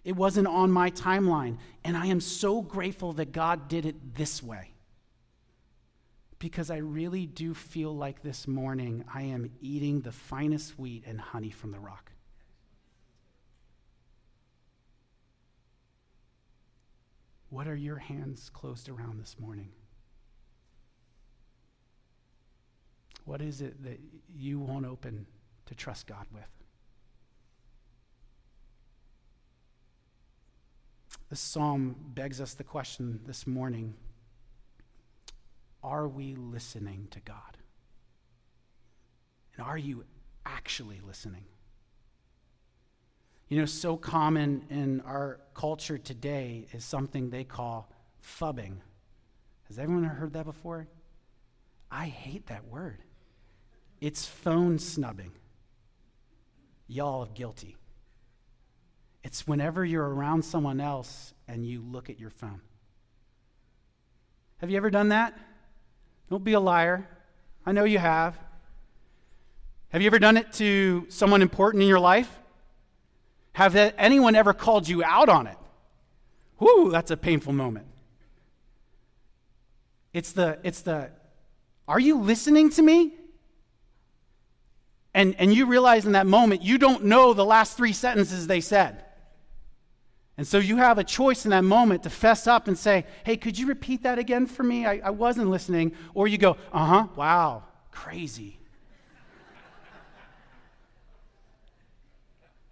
It 0.04 0.16
wasn't 0.16 0.48
on 0.48 0.72
my 0.72 0.90
timeline, 0.92 1.58
and 1.84 1.96
I 1.96 2.08
am 2.08 2.22
so 2.22 2.62
grateful 2.62 3.14
that 3.14 3.32
God 3.32 3.68
did 3.68 3.86
it 3.86 4.16
this 4.16 4.42
way 4.42 4.72
because 6.40 6.72
I 6.72 6.78
really 6.78 7.26
do 7.26 7.54
feel 7.54 7.96
like 7.96 8.24
this 8.24 8.48
morning 8.48 9.04
I 9.14 9.24
am 9.24 9.52
eating 9.62 10.02
the 10.02 10.14
finest 10.14 10.80
wheat 10.80 11.04
and 11.06 11.20
honey 11.20 11.52
from 11.52 11.72
the 11.72 11.80
rock. 11.80 12.12
What 17.50 17.68
are 17.68 17.76
your 17.76 17.98
hands 17.98 18.50
closed 18.54 18.90
around 18.90 19.20
this 19.20 19.36
morning? 19.38 19.70
What 23.30 23.44
is 23.44 23.62
it 23.62 23.84
that 23.84 24.00
you 24.36 24.60
won't 24.60 24.88
open 24.88 25.28
to 25.68 25.76
trust 25.76 26.08
God 26.08 26.26
with? 26.34 26.50
This 31.30 31.40
psalm 31.40 31.96
begs 32.16 32.42
us 32.42 32.56
the 32.56 32.64
question 32.64 33.20
this 33.28 33.46
morning 33.46 33.94
are 35.84 36.08
we 36.08 36.34
listening 36.34 37.08
to 37.12 37.20
God? 37.20 37.58
And 39.56 39.64
are 39.64 39.78
you 39.78 40.06
actually 40.44 41.00
listening? 41.06 41.46
You 43.48 43.60
know, 43.60 43.66
so 43.66 43.96
common 43.96 44.66
in 44.72 45.02
our 45.02 45.40
culture 45.54 46.00
today 46.00 46.66
is 46.74 46.84
something 46.84 47.30
they 47.30 47.44
call 47.44 47.92
phubbing. 48.24 48.78
Has 49.68 49.78
everyone 49.78 50.06
heard 50.06 50.34
that 50.34 50.46
before? 50.46 50.88
I 51.92 52.06
hate 52.08 52.48
that 52.48 52.68
word. 52.68 53.04
It's 54.02 54.26
phone 54.26 54.80
snubbing. 54.80 55.32
Y'all 56.88 57.22
are 57.22 57.34
guilty. 57.34 57.76
It's 59.24 59.46
whenever 59.46 59.84
you're 59.84 60.08
around 60.08 60.44
someone 60.44 60.80
else 60.80 61.34
and 61.48 61.66
you 61.66 61.82
look 61.82 62.10
at 62.10 62.20
your 62.20 62.30
phone. 62.30 62.62
Have 64.58 64.70
you 64.70 64.78
ever 64.78 64.90
done 64.90 65.10
that? 65.10 65.38
Don't 66.30 66.44
be 66.44 66.54
a 66.54 66.60
liar. 66.60 67.08
I 67.66 67.72
know 67.72 67.84
you 67.84 68.00
have. 68.00 68.38
Have 69.90 70.02
you 70.02 70.08
ever 70.08 70.20
done 70.20 70.38
it 70.38 70.52
to 70.54 71.06
someone 71.10 71.42
important 71.42 71.84
in 71.84 71.90
your 71.90 72.00
life? 72.00 72.40
Have 73.54 73.76
anyone 73.76 74.36
ever 74.36 74.54
called 74.54 74.88
you 74.88 75.04
out 75.04 75.30
on 75.30 75.48
it? 75.48 75.58
Whoo, 76.60 76.92
that's 76.92 77.12
a 77.12 77.18
painful 77.18 77.54
moment. 77.54 77.88
It's 80.14 80.32
the, 80.32 80.60
it's 80.64 80.82
the, 80.82 81.10
are 81.88 82.00
you 82.00 82.20
listening 82.20 82.70
to 82.72 82.82
me? 82.82 83.14
And, 85.20 85.36
and 85.38 85.54
you 85.54 85.66
realize 85.66 86.06
in 86.06 86.14
that 86.14 86.28
moment 86.28 86.62
you 86.62 86.78
don't 86.78 87.04
know 87.04 87.34
the 87.34 87.44
last 87.44 87.76
three 87.76 87.92
sentences 87.92 88.48
they 88.48 88.62
said. 88.62 89.04
And 90.38 90.48
so 90.48 90.60
you 90.60 90.78
have 90.78 90.98
a 90.98 91.04
choice 91.04 91.44
in 91.44 91.52
that 91.52 91.66
moment 91.66 92.04
to 92.04 92.10
fess 92.10 92.48
up 92.48 92.70
and 92.70 92.80
say, 92.80 93.06
hey, 93.26 93.36
could 93.36 93.60
you 93.60 93.68
repeat 93.68 94.04
that 94.04 94.18
again 94.18 94.48
for 94.48 94.64
me? 94.64 94.86
I, 94.86 95.02
I 95.04 95.10
wasn't 95.10 95.50
listening. 95.50 95.92
Or 96.14 96.30
you 96.30 96.38
go, 96.38 96.56
uh 96.72 96.86
huh, 96.86 97.08
wow, 97.18 97.64
crazy. 97.92 98.62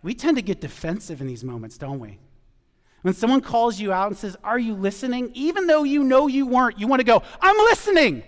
we 0.01 0.13
tend 0.13 0.37
to 0.37 0.41
get 0.41 0.61
defensive 0.61 1.19
in 1.19 1.27
these 1.27 1.43
moments, 1.43 1.77
don't 1.77 1.99
we? 1.99 2.17
When 3.01 3.13
someone 3.13 3.41
calls 3.41 3.77
you 3.77 3.91
out 3.91 4.07
and 4.07 4.17
says, 4.17 4.37
Are 4.41 4.57
you 4.57 4.73
listening? 4.73 5.31
Even 5.33 5.67
though 5.67 5.83
you 5.83 6.01
know 6.01 6.27
you 6.27 6.47
weren't, 6.47 6.79
you 6.79 6.87
want 6.87 7.01
to 7.01 7.05
go, 7.05 7.23
I'm 7.41 7.57
listening. 7.57 8.23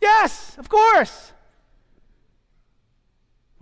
Yes, 0.00 0.56
of 0.56 0.70
course. 0.70 1.33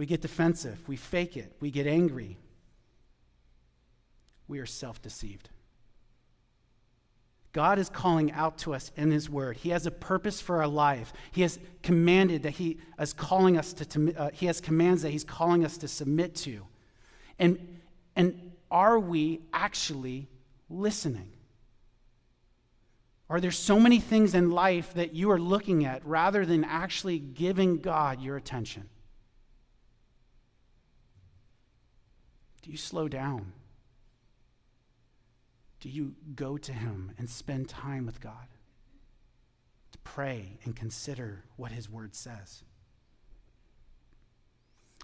We 0.03 0.07
get 0.07 0.21
defensive. 0.21 0.83
We 0.89 0.97
fake 0.97 1.37
it. 1.37 1.53
We 1.61 1.71
get 1.71 1.87
angry 1.87 2.37
we 4.49 4.59
are 4.59 4.67
self 4.67 5.01
deceived. 5.01 5.49
God 7.53 7.79
is 7.79 7.89
calling 7.89 8.33
out 8.33 8.59
to 8.59 8.75
us 8.75 8.91
in 8.97 9.13
His 9.13 9.31
Word. 9.31 9.59
He 9.59 9.69
has 9.69 9.87
a 9.87 9.93
purpose 9.93 10.41
for 10.41 10.57
our 10.59 10.67
life. 10.67 11.13
He 11.31 11.43
has 11.43 11.61
commanded 11.85 12.43
that 12.43 12.55
He 12.55 12.79
is 12.99 13.13
calling 13.13 13.57
us 13.57 13.73
to, 13.75 14.15
uh, 14.19 14.31
He 14.33 14.47
has 14.47 14.61
commands 14.61 15.03
that 15.03 15.11
He's 15.11 15.23
calling 15.23 15.65
us 15.65 15.79
to 15.79 15.87
submit 15.87 16.35
to. 16.35 16.67
And, 17.39 17.79
and 18.17 18.51
are 18.73 18.99
we 18.99 19.43
actually 19.55 20.27
listening? 20.69 21.31
Are 23.31 23.41
there 23.41 23.53
so 23.53 23.79
many 23.79 24.01
things 24.01 24.35
in 24.35 24.51
life 24.51 24.95
that 24.95 25.15
you 25.15 25.31
are 25.31 25.39
looking 25.39 25.85
at 25.85 26.05
rather 26.05 26.45
than 26.45 26.65
actually 26.65 27.21
giving 27.21 27.79
God 27.79 28.21
your 28.21 28.37
attention? 28.37 28.89
Do 32.63 32.71
you 32.71 32.77
slow 32.77 33.09
down? 33.09 33.53
do 35.83 35.89
you 35.89 36.15
go 36.37 36.57
to 36.57 36.73
Him 36.73 37.11
and 37.19 37.29
spend 37.29 37.69
time 37.69 38.07
with 38.07 38.21
God 38.21 38.47
to 39.91 39.99
pray 39.99 40.61
and 40.65 40.77
consider 40.77 41.43
what 41.57 41.73
His 41.73 41.91
Word 41.91 42.15
says? 42.15 42.63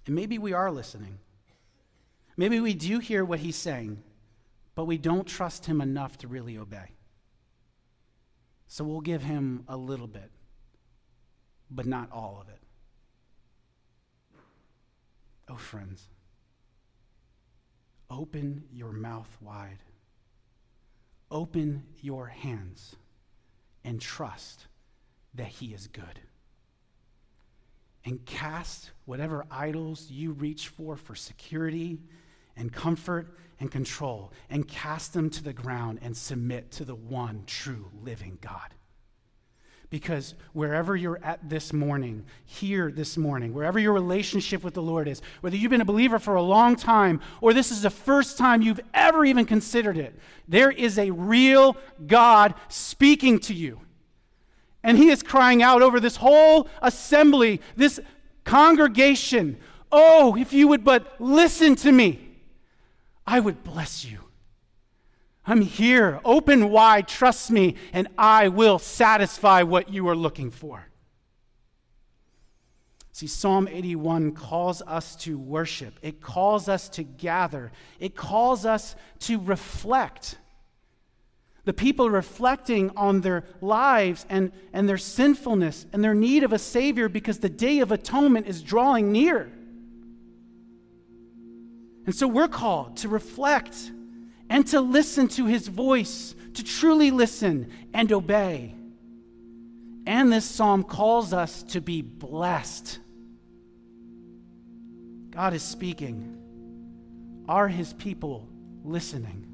And 0.06 0.14
maybe 0.14 0.38
we 0.38 0.52
are 0.52 0.70
listening. 0.70 1.18
Maybe 2.36 2.60
we 2.60 2.74
do 2.74 3.00
hear 3.00 3.24
what 3.24 3.40
He's 3.40 3.56
saying, 3.56 4.04
but 4.76 4.84
we 4.84 4.98
don't 4.98 5.26
trust 5.26 5.66
Him 5.66 5.80
enough 5.80 6.16
to 6.18 6.28
really 6.28 6.56
obey. 6.56 6.92
So 8.68 8.84
we'll 8.84 9.00
give 9.00 9.24
Him 9.24 9.64
a 9.66 9.76
little 9.76 10.06
bit, 10.06 10.30
but 11.68 11.86
not 11.86 12.12
all 12.12 12.38
of 12.40 12.48
it. 12.48 12.60
Oh, 15.48 15.56
friends. 15.56 16.06
Open 18.10 18.64
your 18.72 18.92
mouth 18.92 19.28
wide. 19.40 19.78
Open 21.30 21.84
your 22.00 22.26
hands 22.26 22.96
and 23.84 24.00
trust 24.00 24.66
that 25.34 25.48
He 25.48 25.74
is 25.74 25.86
good. 25.88 26.20
And 28.04 28.24
cast 28.24 28.92
whatever 29.04 29.44
idols 29.50 30.10
you 30.10 30.32
reach 30.32 30.68
for 30.68 30.96
for 30.96 31.14
security 31.14 32.00
and 32.56 32.72
comfort 32.72 33.36
and 33.60 33.70
control, 33.70 34.32
and 34.48 34.66
cast 34.66 35.12
them 35.12 35.30
to 35.30 35.42
the 35.42 35.52
ground 35.52 35.98
and 36.00 36.16
submit 36.16 36.70
to 36.72 36.84
the 36.84 36.94
one 36.94 37.42
true 37.46 37.90
living 38.02 38.38
God. 38.40 38.74
Because 39.90 40.34
wherever 40.52 40.94
you're 40.94 41.20
at 41.22 41.48
this 41.48 41.72
morning, 41.72 42.24
here 42.44 42.90
this 42.90 43.16
morning, 43.16 43.54
wherever 43.54 43.78
your 43.78 43.94
relationship 43.94 44.62
with 44.62 44.74
the 44.74 44.82
Lord 44.82 45.08
is, 45.08 45.22
whether 45.40 45.56
you've 45.56 45.70
been 45.70 45.80
a 45.80 45.86
believer 45.86 46.18
for 46.18 46.34
a 46.34 46.42
long 46.42 46.76
time 46.76 47.20
or 47.40 47.54
this 47.54 47.70
is 47.70 47.82
the 47.82 47.90
first 47.90 48.36
time 48.36 48.60
you've 48.60 48.80
ever 48.92 49.24
even 49.24 49.46
considered 49.46 49.96
it, 49.96 50.18
there 50.46 50.70
is 50.70 50.98
a 50.98 51.10
real 51.10 51.76
God 52.06 52.54
speaking 52.68 53.38
to 53.40 53.54
you. 53.54 53.80
And 54.82 54.98
He 54.98 55.08
is 55.08 55.22
crying 55.22 55.62
out 55.62 55.80
over 55.80 56.00
this 56.00 56.16
whole 56.16 56.68
assembly, 56.82 57.60
this 57.76 57.98
congregation 58.44 59.58
Oh, 59.90 60.36
if 60.36 60.52
you 60.52 60.68
would 60.68 60.84
but 60.84 61.18
listen 61.18 61.74
to 61.76 61.92
me, 61.92 62.20
I 63.26 63.40
would 63.40 63.64
bless 63.64 64.04
you. 64.04 64.20
I'm 65.48 65.62
here, 65.62 66.20
open 66.26 66.68
wide, 66.68 67.08
trust 67.08 67.50
me, 67.50 67.76
and 67.94 68.06
I 68.18 68.48
will 68.48 68.78
satisfy 68.78 69.62
what 69.62 69.90
you 69.90 70.06
are 70.08 70.14
looking 70.14 70.50
for. 70.50 70.86
See, 73.12 73.26
Psalm 73.26 73.66
81 73.66 74.32
calls 74.32 74.82
us 74.82 75.16
to 75.16 75.38
worship, 75.38 75.98
it 76.02 76.20
calls 76.20 76.68
us 76.68 76.90
to 76.90 77.02
gather, 77.02 77.72
it 77.98 78.14
calls 78.14 78.66
us 78.66 78.94
to 79.20 79.40
reflect. 79.40 80.36
The 81.64 81.72
people 81.72 82.10
reflecting 82.10 82.90
on 82.94 83.22
their 83.22 83.44
lives 83.62 84.26
and, 84.28 84.52
and 84.74 84.86
their 84.86 84.98
sinfulness 84.98 85.86
and 85.94 86.04
their 86.04 86.14
need 86.14 86.44
of 86.44 86.52
a 86.52 86.58
Savior 86.58 87.08
because 87.08 87.38
the 87.38 87.48
day 87.48 87.78
of 87.78 87.90
atonement 87.90 88.46
is 88.46 88.62
drawing 88.62 89.12
near. 89.12 89.50
And 92.04 92.14
so 92.14 92.28
we're 92.28 92.48
called 92.48 92.98
to 92.98 93.08
reflect 93.08 93.92
and 94.50 94.66
to 94.68 94.80
listen 94.80 95.28
to 95.28 95.46
his 95.46 95.68
voice, 95.68 96.34
to 96.54 96.64
truly 96.64 97.10
listen 97.10 97.70
and 97.92 98.12
obey. 98.12 98.74
And 100.06 100.32
this 100.32 100.44
psalm 100.44 100.84
calls 100.84 101.32
us 101.32 101.62
to 101.64 101.80
be 101.80 102.02
blessed. 102.02 102.98
God 105.30 105.54
is 105.54 105.62
speaking. 105.62 106.36
Are 107.48 107.68
his 107.68 107.92
people 107.92 108.48
listening? 108.84 109.44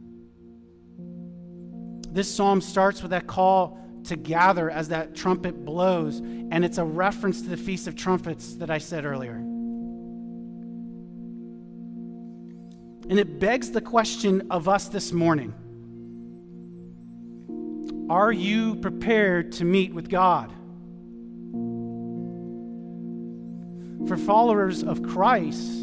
This 2.11 2.33
psalm 2.33 2.61
starts 2.61 3.03
with 3.03 3.11
that 3.11 3.27
call 3.27 3.79
to 4.05 4.17
gather 4.17 4.71
as 4.71 4.89
that 4.89 5.17
trumpet 5.17 5.65
blows, 5.65 6.19
and 6.19 6.65
it's 6.65 6.79
a 6.79 6.85
reference 6.85 7.43
to 7.43 7.49
the 7.49 7.57
Feast 7.57 7.89
of 7.89 7.97
Trumpets 7.97 8.55
that 8.55 8.71
I 8.71 8.79
said 8.79 9.05
earlier. 9.05 9.44
And 13.09 13.19
it 13.19 13.39
begs 13.39 13.71
the 13.71 13.83
question 13.83 14.47
of 14.51 14.69
us 14.69 14.89
this 14.89 15.13
morning 15.13 15.53
Are 18.09 18.33
you 18.33 18.77
prepared 18.77 19.53
to 19.53 19.65
meet 19.65 19.93
with 19.93 20.09
God? 20.09 20.51
For 24.09 24.17
followers 24.17 24.83
of 24.83 25.03
Christ, 25.03 25.83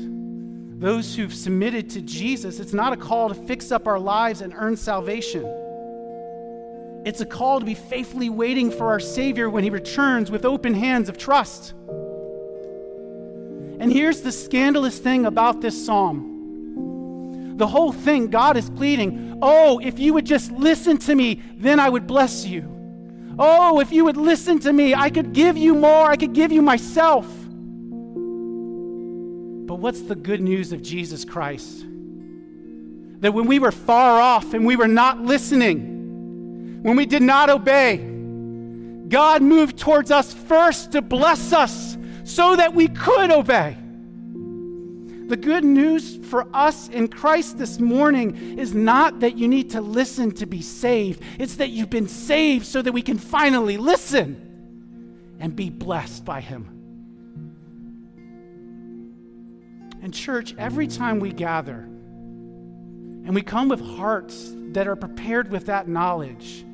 those 0.79 1.15
who've 1.15 1.33
submitted 1.33 1.91
to 1.91 2.01
Jesus, 2.01 2.59
it's 2.59 2.73
not 2.73 2.93
a 2.93 2.97
call 2.97 3.29
to 3.29 3.35
fix 3.35 3.71
up 3.71 3.87
our 3.87 3.99
lives 3.99 4.41
and 4.41 4.53
earn 4.55 4.75
salvation. 4.75 5.45
It's 7.03 7.21
a 7.21 7.25
call 7.25 7.59
to 7.59 7.65
be 7.65 7.73
faithfully 7.73 8.29
waiting 8.29 8.71
for 8.71 8.87
our 8.87 8.99
Savior 8.99 9.49
when 9.49 9.63
He 9.63 9.69
returns 9.69 10.31
with 10.31 10.45
open 10.45 10.73
hands 10.73 11.09
of 11.09 11.17
trust. 11.17 11.73
And 13.79 13.91
here's 13.91 14.21
the 14.21 14.31
scandalous 14.31 14.99
thing 14.99 15.25
about 15.25 15.61
this 15.61 15.85
psalm 15.85 16.30
the 17.57 17.67
whole 17.67 17.91
thing, 17.91 18.27
God 18.27 18.57
is 18.57 18.69
pleading, 18.69 19.39
Oh, 19.41 19.79
if 19.79 19.97
you 19.99 20.13
would 20.13 20.25
just 20.25 20.51
listen 20.51 20.97
to 20.99 21.15
me, 21.15 21.41
then 21.55 21.79
I 21.79 21.89
would 21.89 22.05
bless 22.05 22.45
you. 22.45 22.67
Oh, 23.39 23.79
if 23.79 23.91
you 23.91 24.05
would 24.05 24.17
listen 24.17 24.59
to 24.59 24.71
me, 24.71 24.93
I 24.93 25.09
could 25.09 25.33
give 25.33 25.57
you 25.57 25.73
more, 25.73 26.05
I 26.05 26.15
could 26.15 26.33
give 26.33 26.51
you 26.51 26.61
myself. 26.61 27.25
But 29.65 29.75
what's 29.75 30.01
the 30.01 30.15
good 30.15 30.41
news 30.41 30.73
of 30.73 30.81
Jesus 30.81 31.25
Christ? 31.25 31.85
That 33.21 33.33
when 33.33 33.47
we 33.47 33.57
were 33.59 33.71
far 33.71 34.19
off 34.19 34.53
and 34.53 34.65
we 34.65 34.75
were 34.75 34.87
not 34.87 35.21
listening, 35.21 36.81
when 36.83 36.95
we 36.95 37.05
did 37.05 37.21
not 37.21 37.49
obey, 37.49 37.97
God 39.07 39.41
moved 39.41 39.77
towards 39.77 40.11
us 40.11 40.33
first 40.33 40.91
to 40.91 41.01
bless 41.01 41.53
us 41.53 41.97
so 42.23 42.55
that 42.55 42.75
we 42.75 42.87
could 42.87 43.31
obey. 43.31 43.77
The 45.31 45.37
good 45.37 45.63
news 45.63 46.17
for 46.17 46.45
us 46.53 46.89
in 46.89 47.07
Christ 47.07 47.57
this 47.57 47.79
morning 47.79 48.59
is 48.59 48.73
not 48.73 49.21
that 49.21 49.37
you 49.37 49.47
need 49.47 49.69
to 49.69 49.79
listen 49.79 50.33
to 50.33 50.45
be 50.45 50.61
saved, 50.61 51.23
it's 51.39 51.55
that 51.55 51.69
you've 51.69 51.89
been 51.89 52.09
saved 52.09 52.65
so 52.65 52.81
that 52.81 52.91
we 52.91 53.01
can 53.01 53.17
finally 53.17 53.77
listen 53.77 55.37
and 55.39 55.55
be 55.55 55.69
blessed 55.69 56.25
by 56.25 56.41
Him. 56.41 56.67
And, 60.01 60.13
church, 60.13 60.53
every 60.57 60.87
time 60.87 61.21
we 61.21 61.31
gather 61.31 61.77
and 61.77 63.33
we 63.33 63.41
come 63.41 63.69
with 63.69 63.79
hearts 63.79 64.51
that 64.73 64.85
are 64.85 64.97
prepared 64.97 65.49
with 65.49 65.67
that 65.67 65.87
knowledge, 65.87 66.65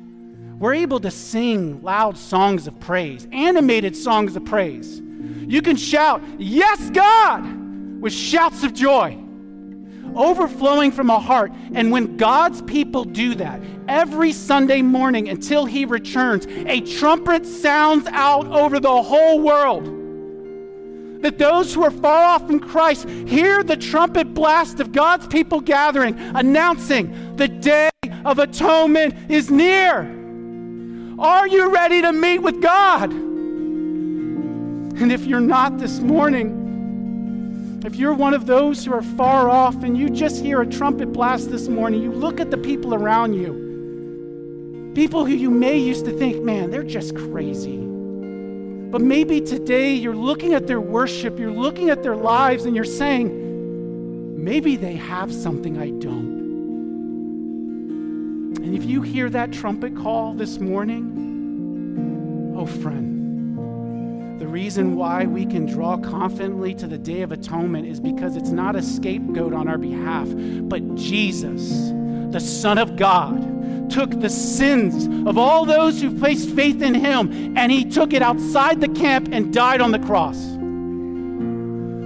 we're 0.58 0.74
able 0.74 0.98
to 0.98 1.12
sing 1.12 1.80
loud 1.84 2.18
songs 2.18 2.66
of 2.66 2.80
praise, 2.80 3.28
animated 3.30 3.94
songs 3.94 4.34
of 4.34 4.44
praise. 4.44 5.00
You 5.46 5.62
can 5.62 5.76
shout, 5.76 6.20
Yes, 6.38 6.90
God! 6.90 7.57
With 8.00 8.12
shouts 8.12 8.64
of 8.64 8.72
joy, 8.72 9.18
overflowing 10.14 10.92
from 10.92 11.10
a 11.10 11.18
heart. 11.18 11.52
And 11.74 11.90
when 11.90 12.16
God's 12.16 12.62
people 12.62 13.04
do 13.04 13.34
that, 13.36 13.60
every 13.88 14.32
Sunday 14.32 14.82
morning 14.82 15.28
until 15.28 15.64
He 15.64 15.84
returns, 15.84 16.46
a 16.46 16.80
trumpet 16.80 17.46
sounds 17.46 18.06
out 18.08 18.46
over 18.46 18.78
the 18.80 19.02
whole 19.02 19.40
world. 19.40 19.94
That 21.22 21.38
those 21.38 21.74
who 21.74 21.82
are 21.82 21.90
far 21.90 22.22
off 22.22 22.46
from 22.46 22.60
Christ 22.60 23.08
hear 23.08 23.64
the 23.64 23.76
trumpet 23.76 24.34
blast 24.34 24.78
of 24.78 24.92
God's 24.92 25.26
people 25.26 25.60
gathering, 25.60 26.16
announcing 26.18 27.36
the 27.36 27.48
day 27.48 27.90
of 28.24 28.38
atonement 28.38 29.30
is 29.30 29.50
near. 29.50 30.14
Are 31.18 31.48
you 31.48 31.70
ready 31.70 32.00
to 32.02 32.12
meet 32.12 32.38
with 32.38 32.62
God? 32.62 33.10
And 35.00 35.10
if 35.12 35.24
you're 35.24 35.40
not 35.40 35.78
this 35.78 35.98
morning, 35.98 36.67
if 37.84 37.94
you're 37.96 38.14
one 38.14 38.34
of 38.34 38.46
those 38.46 38.84
who 38.84 38.92
are 38.92 39.02
far 39.02 39.48
off 39.48 39.82
and 39.84 39.96
you 39.96 40.10
just 40.10 40.42
hear 40.42 40.60
a 40.60 40.66
trumpet 40.66 41.12
blast 41.12 41.50
this 41.50 41.68
morning, 41.68 42.02
you 42.02 42.12
look 42.12 42.40
at 42.40 42.50
the 42.50 42.58
people 42.58 42.92
around 42.92 43.34
you, 43.34 44.92
people 44.94 45.24
who 45.24 45.32
you 45.32 45.50
may 45.50 45.78
used 45.78 46.04
to 46.06 46.12
think, 46.18 46.42
man, 46.42 46.70
they're 46.70 46.82
just 46.82 47.14
crazy. 47.14 47.76
But 47.76 49.00
maybe 49.00 49.40
today 49.40 49.94
you're 49.94 50.16
looking 50.16 50.54
at 50.54 50.66
their 50.66 50.80
worship, 50.80 51.38
you're 51.38 51.52
looking 51.52 51.88
at 51.90 52.02
their 52.02 52.16
lives, 52.16 52.64
and 52.64 52.74
you're 52.74 52.84
saying, 52.84 54.42
maybe 54.42 54.76
they 54.76 54.94
have 54.94 55.32
something 55.32 55.78
I 55.78 55.90
don't. 55.90 56.38
And 58.60 58.74
if 58.74 58.84
you 58.84 59.02
hear 59.02 59.30
that 59.30 59.52
trumpet 59.52 59.94
call 59.94 60.34
this 60.34 60.58
morning, 60.58 62.54
oh, 62.56 62.66
friend, 62.66 63.17
reason 64.48 64.96
why 64.96 65.24
we 65.24 65.44
can 65.44 65.66
draw 65.66 65.96
confidently 65.98 66.74
to 66.74 66.86
the 66.86 66.98
Day 66.98 67.22
of 67.22 67.32
Atonement 67.32 67.86
is 67.86 68.00
because 68.00 68.36
it's 68.36 68.50
not 68.50 68.74
a 68.76 68.82
scapegoat 68.82 69.52
on 69.52 69.68
our 69.68 69.78
behalf, 69.78 70.28
but 70.68 70.94
Jesus, 70.94 71.90
the 72.32 72.40
Son 72.40 72.78
of 72.78 72.96
God, 72.96 73.90
took 73.90 74.20
the 74.20 74.28
sins 74.28 75.06
of 75.28 75.38
all 75.38 75.64
those 75.64 76.00
who 76.00 76.18
placed 76.18 76.50
faith 76.50 76.82
in 76.82 76.94
Him 76.94 77.56
and 77.56 77.70
He 77.70 77.84
took 77.84 78.12
it 78.12 78.22
outside 78.22 78.80
the 78.80 78.88
camp 78.88 79.28
and 79.32 79.52
died 79.52 79.80
on 79.80 79.92
the 79.92 79.98
cross. 79.98 80.38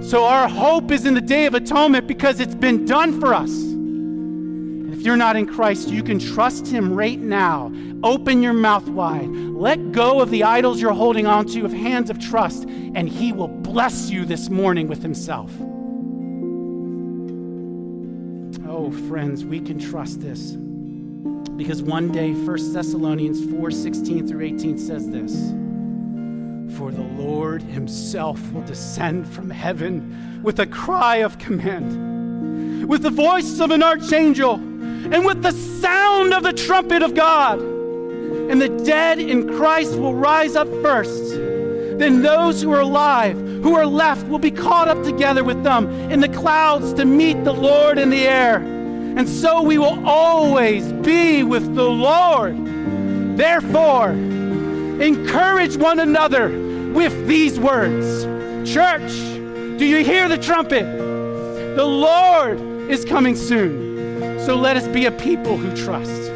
So 0.09 0.25
our 0.25 0.49
hope 0.49 0.91
is 0.91 1.05
in 1.05 1.13
the 1.13 1.21
Day 1.21 1.45
of 1.45 1.53
Atonement 1.53 2.07
because 2.07 2.39
it's 2.39 2.55
been 2.55 2.85
done 2.85 3.19
for 3.19 3.33
us. 3.33 3.51
If 4.93 5.05
you're 5.05 5.17
not 5.17 5.35
in 5.35 5.45
Christ, 5.45 5.87
you 5.87 6.03
can 6.03 6.19
trust 6.19 6.67
Him 6.67 6.93
right 6.93 7.19
now 7.19 7.71
Open 8.03 8.43
your 8.43 8.53
mouth 8.53 8.87
wide. 8.89 9.29
Let 9.29 9.93
go 9.93 10.19
of 10.19 10.29
the 10.29 10.43
idols 10.43 10.81
you're 10.81 10.91
holding 10.91 11.25
on 11.25 11.45
to 11.47 11.63
of 11.63 11.71
hands 11.71 12.09
of 12.09 12.19
trust, 12.19 12.63
and 12.63 13.07
He 13.07 13.31
will 13.31 13.47
bless 13.47 14.09
you 14.09 14.25
this 14.25 14.49
morning 14.49 14.87
with 14.87 15.01
Himself. 15.01 15.51
Oh, 18.67 18.91
friends, 19.07 19.45
we 19.45 19.61
can 19.61 19.79
trust 19.79 20.19
this. 20.19 20.57
Because 21.55 21.81
one 21.81 22.11
day 22.11 22.33
1 22.33 22.73
Thessalonians 22.73 23.49
4 23.51 23.71
16 23.71 24.27
through 24.27 24.45
18 24.45 24.77
says 24.77 25.09
this 25.09 25.51
For 26.77 26.91
the 26.91 27.07
Lord 27.15 27.61
Himself 27.61 28.51
will 28.51 28.63
descend 28.63 29.27
from 29.27 29.49
heaven 29.49 30.41
with 30.43 30.59
a 30.59 30.67
cry 30.67 31.17
of 31.17 31.37
command 31.37 32.13
with 32.87 33.01
the 33.01 33.09
voice 33.09 33.59
of 33.59 33.71
an 33.71 33.81
archangel 33.81 34.55
and 34.55 35.25
with 35.25 35.41
the 35.41 35.51
sound 35.51 36.33
of 36.33 36.43
the 36.43 36.53
trumpet 36.53 37.01
of 37.01 37.13
God. 37.13 37.72
And 38.49 38.61
the 38.61 38.69
dead 38.69 39.19
in 39.19 39.47
Christ 39.55 39.95
will 39.95 40.13
rise 40.13 40.55
up 40.55 40.67
first. 40.81 41.31
Then 41.99 42.21
those 42.21 42.61
who 42.61 42.71
are 42.71 42.81
alive, 42.81 43.37
who 43.37 43.75
are 43.75 43.85
left, 43.85 44.27
will 44.27 44.39
be 44.39 44.51
caught 44.51 44.87
up 44.87 45.03
together 45.03 45.43
with 45.43 45.63
them 45.63 45.89
in 46.11 46.19
the 46.19 46.29
clouds 46.29 46.93
to 46.93 47.05
meet 47.05 47.43
the 47.43 47.53
Lord 47.53 47.97
in 47.97 48.09
the 48.09 48.27
air. 48.27 48.57
And 48.57 49.29
so 49.29 49.61
we 49.61 49.77
will 49.77 50.07
always 50.07 50.91
be 50.91 51.43
with 51.43 51.75
the 51.75 51.89
Lord. 51.89 52.57
Therefore, 53.37 54.09
encourage 54.09 55.77
one 55.77 55.99
another 55.99 56.49
with 56.93 57.27
these 57.27 57.59
words. 57.59 58.25
Church, 58.69 59.11
do 59.77 59.85
you 59.85 60.03
hear 60.03 60.27
the 60.27 60.37
trumpet? 60.37 60.85
The 61.75 61.85
Lord 61.85 62.59
is 62.89 63.05
coming 63.05 63.35
soon. 63.35 64.39
So 64.39 64.55
let 64.55 64.77
us 64.77 64.87
be 64.87 65.05
a 65.05 65.11
people 65.11 65.57
who 65.57 65.75
trust. 65.75 66.32